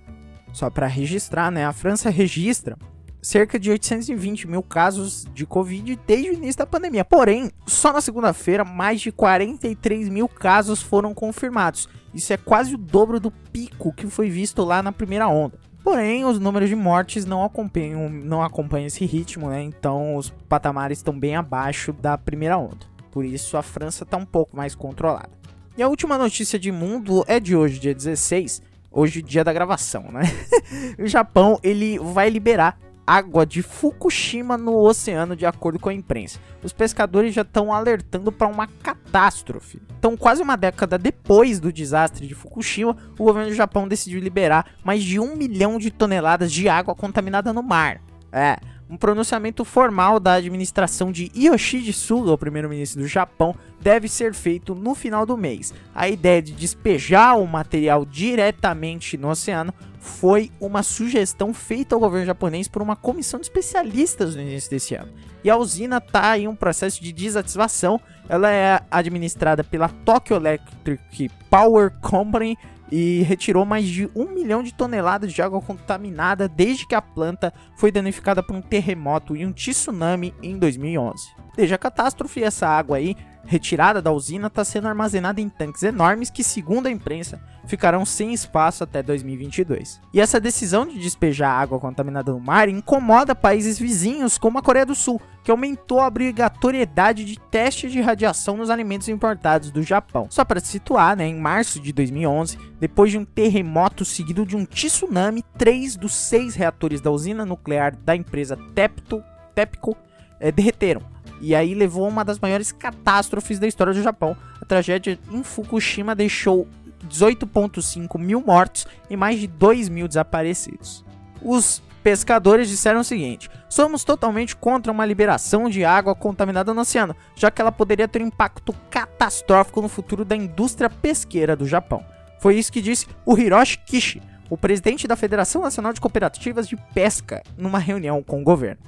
Só 0.53 0.69
para 0.69 0.87
registrar, 0.87 1.51
né? 1.51 1.65
A 1.65 1.73
França 1.73 2.09
registra 2.09 2.77
cerca 3.21 3.59
de 3.59 3.69
820 3.69 4.47
mil 4.47 4.63
casos 4.63 5.25
de 5.33 5.45
Covid 5.45 5.99
desde 6.07 6.29
o 6.29 6.33
início 6.33 6.59
da 6.59 6.65
pandemia. 6.65 7.03
Porém, 7.03 7.51
só 7.65 7.91
na 7.91 8.01
segunda-feira, 8.01 8.63
mais 8.63 9.01
de 9.01 9.11
43 9.11 10.09
mil 10.09 10.27
casos 10.27 10.81
foram 10.81 11.13
confirmados. 11.13 11.87
Isso 12.13 12.33
é 12.33 12.37
quase 12.37 12.75
o 12.75 12.77
dobro 12.77 13.19
do 13.19 13.31
pico 13.31 13.93
que 13.93 14.07
foi 14.07 14.29
visto 14.29 14.63
lá 14.63 14.81
na 14.81 14.91
primeira 14.91 15.27
onda. 15.27 15.57
Porém, 15.83 16.25
os 16.25 16.39
números 16.39 16.69
de 16.69 16.75
mortes 16.75 17.25
não 17.25 17.43
acompanham, 17.43 18.09
não 18.09 18.43
acompanham 18.43 18.87
esse 18.87 19.05
ritmo, 19.05 19.49
né? 19.49 19.61
Então, 19.61 20.15
os 20.15 20.29
patamares 20.29 20.99
estão 20.99 21.17
bem 21.17 21.35
abaixo 21.35 21.93
da 21.93 22.17
primeira 22.17 22.57
onda. 22.57 22.85
Por 23.11 23.25
isso, 23.25 23.57
a 23.57 23.61
França 23.61 24.03
está 24.03 24.17
um 24.17 24.25
pouco 24.25 24.55
mais 24.55 24.75
controlada. 24.75 25.29
E 25.77 25.81
a 25.81 25.87
última 25.87 26.17
notícia 26.17 26.59
de 26.59 26.71
mundo 26.71 27.23
é 27.27 27.39
de 27.39 27.55
hoje, 27.55 27.79
dia 27.79 27.95
16, 27.95 28.61
hoje 28.91 29.21
dia 29.21 29.43
da 29.43 29.53
gravação, 29.53 30.03
né? 30.11 30.23
o 30.99 31.07
Japão 31.07 31.57
ele 31.63 31.97
vai 31.97 32.29
liberar 32.29 32.77
água 33.09 33.43
de 33.43 33.63
Fukushima 33.63 34.55
no 34.55 34.77
oceano, 34.77 35.35
de 35.35 35.43
acordo 35.43 35.79
com 35.79 35.89
a 35.89 35.93
imprensa. 35.93 36.39
Os 36.61 36.71
pescadores 36.71 37.33
já 37.33 37.41
estão 37.41 37.73
alertando 37.73 38.31
para 38.31 38.47
uma 38.47 38.67
catástrofe. 38.67 39.81
Então, 39.97 40.15
quase 40.15 40.43
uma 40.43 40.55
década 40.55 40.95
depois 40.95 41.59
do 41.59 41.73
desastre 41.73 42.27
de 42.27 42.35
Fukushima, 42.35 42.95
o 43.17 43.23
governo 43.23 43.49
do 43.49 43.55
Japão 43.55 43.87
decidiu 43.87 44.19
liberar 44.19 44.73
mais 44.83 45.03
de 45.03 45.19
um 45.19 45.35
milhão 45.35 45.79
de 45.79 45.89
toneladas 45.89 46.51
de 46.51 46.69
água 46.69 46.93
contaminada 46.93 47.51
no 47.51 47.63
mar. 47.63 47.99
É, 48.31 48.57
um 48.89 48.97
pronunciamento 48.97 49.63
formal 49.63 50.19
da 50.19 50.33
administração 50.33 51.11
de 51.11 51.31
Yoshide 51.35 51.93
Suga, 51.93 52.31
o 52.31 52.37
primeiro-ministro 52.37 53.01
do 53.01 53.07
Japão, 53.07 53.55
deve 53.79 54.09
ser 54.09 54.33
feito 54.33 54.73
no 54.73 54.95
final 54.95 55.25
do 55.25 55.37
mês. 55.37 55.73
A 55.93 56.09
ideia 56.09 56.41
de 56.41 56.53
despejar 56.53 57.37
o 57.37 57.45
material 57.45 58.03
diretamente 58.03 59.15
no 59.15 59.29
oceano 59.29 59.73
foi 59.99 60.51
uma 60.59 60.81
sugestão 60.81 61.53
feita 61.53 61.93
ao 61.93 62.01
governo 62.01 62.25
japonês 62.25 62.67
por 62.67 62.81
uma 62.81 62.95
comissão 62.95 63.39
de 63.39 63.45
especialistas 63.45 64.35
no 64.35 64.41
início 64.41 64.71
desse 64.71 64.95
ano. 64.95 65.11
E 65.43 65.49
a 65.49 65.55
usina 65.55 65.97
está 65.97 66.37
em 66.37 66.47
um 66.47 66.55
processo 66.55 67.01
de 67.01 67.13
desativação. 67.13 68.01
Ela 68.27 68.51
é 68.51 68.81
administrada 68.89 69.63
pela 69.63 69.87
Tokyo 69.87 70.35
Electric 70.35 71.29
Power 71.49 71.91
Company 72.01 72.57
e 72.91 73.21
retirou 73.23 73.65
mais 73.65 73.85
de 73.85 74.09
um 74.15 74.33
milhão 74.33 74.63
de 74.63 74.73
toneladas 74.73 75.31
de 75.31 75.41
água 75.41 75.61
contaminada 75.61 76.47
desde 76.47 76.87
que 76.87 76.95
a 76.95 77.01
planta 77.01 77.53
foi 77.75 77.91
danificada 77.91 78.41
por 78.41 78.55
um 78.55 78.61
terremoto 78.61 79.35
e 79.35 79.45
um 79.45 79.51
tsunami 79.51 80.33
em 80.41 80.57
2011. 80.57 81.29
Desde 81.55 81.73
a 81.73 81.77
catástrofe, 81.77 82.43
essa 82.43 82.67
água 82.67 82.97
aí 82.97 83.15
retirada 83.45 84.01
da 84.01 84.11
usina 84.11 84.47
está 84.47 84.63
sendo 84.63 84.87
armazenada 84.87 85.41
em 85.41 85.49
tanques 85.49 85.83
enormes 85.83 86.29
que, 86.29 86.43
segundo 86.43 86.87
a 86.87 86.91
imprensa, 86.91 87.41
ficarão 87.65 88.05
sem 88.05 88.33
espaço 88.33 88.83
até 88.83 89.01
2022. 89.03 90.01
E 90.13 90.19
essa 90.19 90.39
decisão 90.39 90.85
de 90.85 90.99
despejar 90.99 91.51
água 91.51 91.79
contaminada 91.79 92.31
no 92.31 92.39
mar 92.39 92.67
incomoda 92.67 93.35
países 93.35 93.77
vizinhos 93.77 94.37
como 94.37 94.57
a 94.57 94.61
Coreia 94.61 94.85
do 94.85 94.95
Sul, 94.95 95.21
que 95.43 95.51
aumentou 95.51 95.99
a 95.99 96.07
obrigatoriedade 96.07 97.23
de 97.23 97.39
teste 97.39 97.89
de 97.89 98.01
radiação 98.01 98.57
nos 98.57 98.69
alimentos 98.69 99.07
importados 99.07 99.71
do 99.71 99.83
Japão. 99.83 100.27
Só 100.29 100.43
para 100.43 100.59
situar, 100.59 101.15
né, 101.15 101.27
em 101.27 101.39
março 101.39 101.79
de 101.79 101.93
2011, 101.93 102.57
depois 102.79 103.11
de 103.11 103.17
um 103.17 103.25
terremoto 103.25 104.03
seguido 104.03 104.45
de 104.45 104.55
um 104.55 104.65
tsunami, 104.65 105.43
três 105.57 105.95
dos 105.95 106.13
seis 106.13 106.55
reatores 106.55 107.01
da 107.01 107.11
usina 107.11 107.45
nuclear 107.45 107.95
da 107.95 108.15
empresa 108.15 108.57
Tepto, 108.73 109.23
TEPCO 109.53 109.95
é, 110.39 110.51
derreteram 110.51 111.01
e 111.41 111.55
aí 111.55 111.73
levou 111.73 112.05
a 112.05 112.09
uma 112.09 112.25
das 112.25 112.39
maiores 112.39 112.71
catástrofes 112.71 113.59
da 113.59 113.67
história 113.67 113.93
do 113.93 114.03
Japão. 114.03 114.35
A 114.61 114.65
tragédia 114.65 115.19
em 115.31 115.43
Fukushima 115.43 116.15
deixou 116.15 116.67
18,5 117.07 118.19
mil 118.19 118.41
mortos 118.41 118.85
e 119.09 119.15
mais 119.15 119.39
de 119.39 119.47
2 119.47 119.89
mil 119.89 120.07
desaparecidos. 120.07 121.05
Os 121.41 121.81
pescadores 122.03 122.67
disseram 122.67 123.01
o 123.01 123.03
seguinte: 123.03 123.49
somos 123.69 124.03
totalmente 124.03 124.55
contra 124.55 124.91
uma 124.91 125.05
liberação 125.05 125.69
de 125.69 125.85
água 125.85 126.15
contaminada 126.15 126.73
no 126.73 126.81
oceano, 126.81 127.15
já 127.35 127.49
que 127.49 127.61
ela 127.61 127.71
poderia 127.71 128.07
ter 128.07 128.21
um 128.21 128.27
impacto 128.27 128.73
catastrófico 128.89 129.81
no 129.81 129.89
futuro 129.89 130.25
da 130.25 130.35
indústria 130.35 130.89
pesqueira 130.89 131.55
do 131.55 131.65
Japão. 131.65 132.03
Foi 132.39 132.57
isso 132.57 132.71
que 132.71 132.81
disse 132.81 133.07
o 133.25 133.37
Hiroshi 133.37 133.79
Kishi, 133.79 134.21
o 134.49 134.57
presidente 134.57 135.07
da 135.07 135.15
Federação 135.15 135.61
Nacional 135.61 135.93
de 135.93 136.01
Cooperativas 136.01 136.67
de 136.67 136.77
Pesca, 136.93 137.43
numa 137.57 137.79
reunião 137.79 138.23
com 138.23 138.41
o 138.41 138.43
governo. 138.43 138.81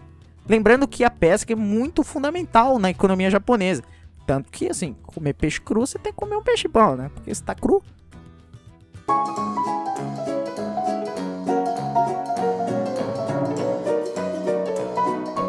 Lembrando 0.52 0.86
que 0.86 1.06
a 1.06 1.10
pesca 1.10 1.54
é 1.54 1.56
muito 1.56 2.04
fundamental 2.04 2.78
na 2.78 2.90
economia 2.90 3.30
japonesa. 3.30 3.82
Tanto 4.28 4.52
que, 4.52 4.68
assim, 4.68 4.98
comer 5.04 5.32
peixe 5.32 5.62
cru, 5.62 5.88
você 5.88 5.98
tem 5.98 6.12
que 6.12 6.18
comer 6.18 6.36
um 6.36 6.44
peixe 6.44 6.68
bom, 6.68 6.94
né? 6.94 7.10
Porque 7.14 7.32
está 7.32 7.56
cru. 7.56 7.82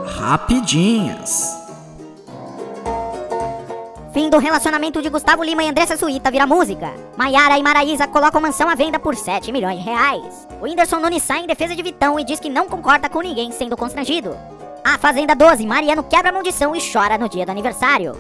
Rapidinhas. 0.07 1.61
Fim 4.13 4.31
do 4.31 4.39
relacionamento 4.39 5.03
de 5.03 5.09
Gustavo 5.09 5.43
Lima 5.43 5.65
e 5.65 5.69
Andressa 5.69 5.97
Suíta 5.97 6.31
vira 6.31 6.47
música. 6.47 6.93
Maiara 7.17 7.59
e 7.59 7.63
Maraísa 7.63 8.07
colocam 8.07 8.41
mansão 8.41 8.69
à 8.69 8.77
venda 8.77 9.01
por 9.01 9.17
7 9.17 9.51
milhões 9.51 9.79
de 9.79 9.85
reais. 9.85 10.47
O 10.61 10.65
Whindersson 10.65 11.01
Nunes 11.01 11.25
sai 11.25 11.41
em 11.41 11.47
defesa 11.49 11.75
de 11.75 11.83
Vitão 11.83 12.21
e 12.21 12.25
diz 12.25 12.39
que 12.39 12.49
não 12.49 12.69
concorda 12.69 13.09
com 13.09 13.21
ninguém 13.21 13.51
sendo 13.51 13.77
constrangido. 13.77 14.37
A 14.85 14.99
Fazenda 14.99 15.35
12, 15.35 15.65
Mariano 15.65 16.03
quebra 16.03 16.31
a 16.31 16.33
maldição 16.33 16.75
e 16.75 16.81
chora 16.81 17.17
no 17.17 17.29
dia 17.29 17.47
do 17.47 17.51
aniversário. 17.51 18.17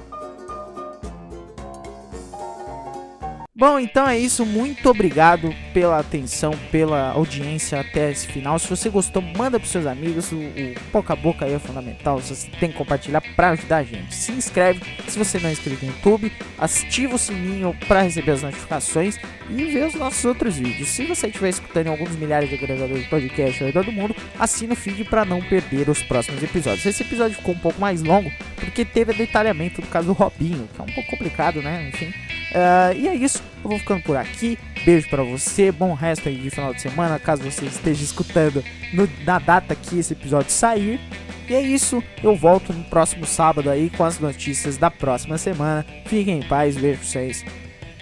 Bom, 3.62 3.79
então 3.79 4.09
é 4.09 4.18
isso. 4.18 4.44
Muito 4.44 4.90
obrigado 4.90 5.55
pela 5.72 6.01
atenção, 6.01 6.53
pela 6.72 7.12
audiência 7.12 7.79
até 7.79 8.11
esse 8.11 8.27
final. 8.27 8.59
Se 8.59 8.68
você 8.68 8.90
gostou, 8.90 9.22
manda 9.22 9.61
pros 9.61 9.70
seus 9.70 9.87
amigos. 9.87 10.33
O, 10.33 10.37
o 10.37 10.75
boca 10.92 11.12
a 11.12 11.16
boca 11.16 11.44
aí 11.44 11.55
é 11.55 11.61
fundamental. 11.61 12.18
Você 12.18 12.51
tem 12.59 12.72
que 12.72 12.77
compartilhar 12.77 13.22
para 13.37 13.51
ajudar 13.51 13.77
a 13.77 13.83
gente. 13.85 14.12
Se 14.16 14.33
inscreve 14.33 14.81
se 15.07 15.16
você 15.16 15.38
não 15.38 15.48
é 15.48 15.53
inscrito 15.53 15.87
no 15.87 15.92
YouTube. 15.92 16.33
Ativa 16.59 17.14
o 17.14 17.18
sininho 17.18 17.72
para 17.87 18.03
receber 18.03 18.33
as 18.33 18.42
notificações 18.42 19.16
e 19.48 19.64
ver 19.66 19.87
os 19.87 19.94
nossos 19.94 20.25
outros 20.25 20.57
vídeos. 20.57 20.88
Se 20.88 21.07
você 21.07 21.29
estiver 21.29 21.51
escutando 21.51 21.87
em 21.87 21.90
alguns 21.90 22.16
milhares 22.16 22.48
de 22.48 22.57
agregadores 22.57 23.05
de 23.05 23.09
podcast 23.09 23.62
ao 23.62 23.68
redor 23.68 23.85
do 23.85 23.92
mundo, 23.92 24.16
assina 24.40 24.72
o 24.72 24.77
feed 24.77 25.05
para 25.05 25.25
não 25.25 25.40
perder 25.40 25.88
os 25.88 26.03
próximos 26.03 26.42
episódios. 26.42 26.85
Esse 26.85 27.05
episódio 27.05 27.37
ficou 27.37 27.55
um 27.55 27.59
pouco 27.59 27.81
mais 27.81 28.03
longo 28.03 28.29
porque 28.57 28.85
teve 28.85 29.12
detalhamento 29.12 29.81
do 29.81 29.87
caso 29.87 30.09
do 30.09 30.14
Robinho, 30.14 30.68
que 30.75 30.81
é 30.81 30.85
um 30.85 30.92
pouco 30.92 31.11
complicado, 31.11 31.62
né? 31.62 31.88
Enfim. 31.88 32.12
Uh, 32.53 32.92
e 32.98 33.09
é 33.09 33.14
isso, 33.14 33.42
eu 33.62 33.71
vou 33.71 33.79
ficando 33.79 34.03
por 34.03 34.17
aqui. 34.17 34.59
Beijo 34.85 35.09
para 35.09 35.23
você, 35.23 35.71
bom 35.71 35.95
resto 35.95 36.29
aí 36.29 36.37
de 36.37 36.51
final 36.51 36.75
de 36.75 36.81
semana, 36.81 37.19
caso 37.19 37.43
você 37.43 37.67
esteja 37.67 38.03
escutando 38.03 38.65
no, 38.93 39.09
na 39.25 39.38
data 39.38 39.75
que 39.75 39.99
esse 39.99 40.12
episódio 40.12 40.51
sair. 40.51 41.01
E 41.49 41.55
é 41.55 41.61
isso, 41.61 42.03
eu 42.23 42.35
volto 42.35 42.73
no 42.73 42.85
próximo 42.85 43.27
sábado 43.27 43.71
aí 43.71 43.91
com 43.91 44.05
as 44.05 44.19
notícias 44.19 44.77
da 44.77 44.91
próxima 44.91 45.38
semana. 45.38 45.85
Fiquem 46.07 46.38
em 46.38 46.43
paz, 46.43 46.77
beijo 46.77 46.99
pra 46.99 47.09
vocês. 47.09 47.45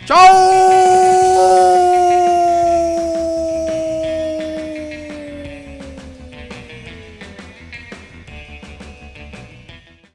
Tchau! 0.07 2.00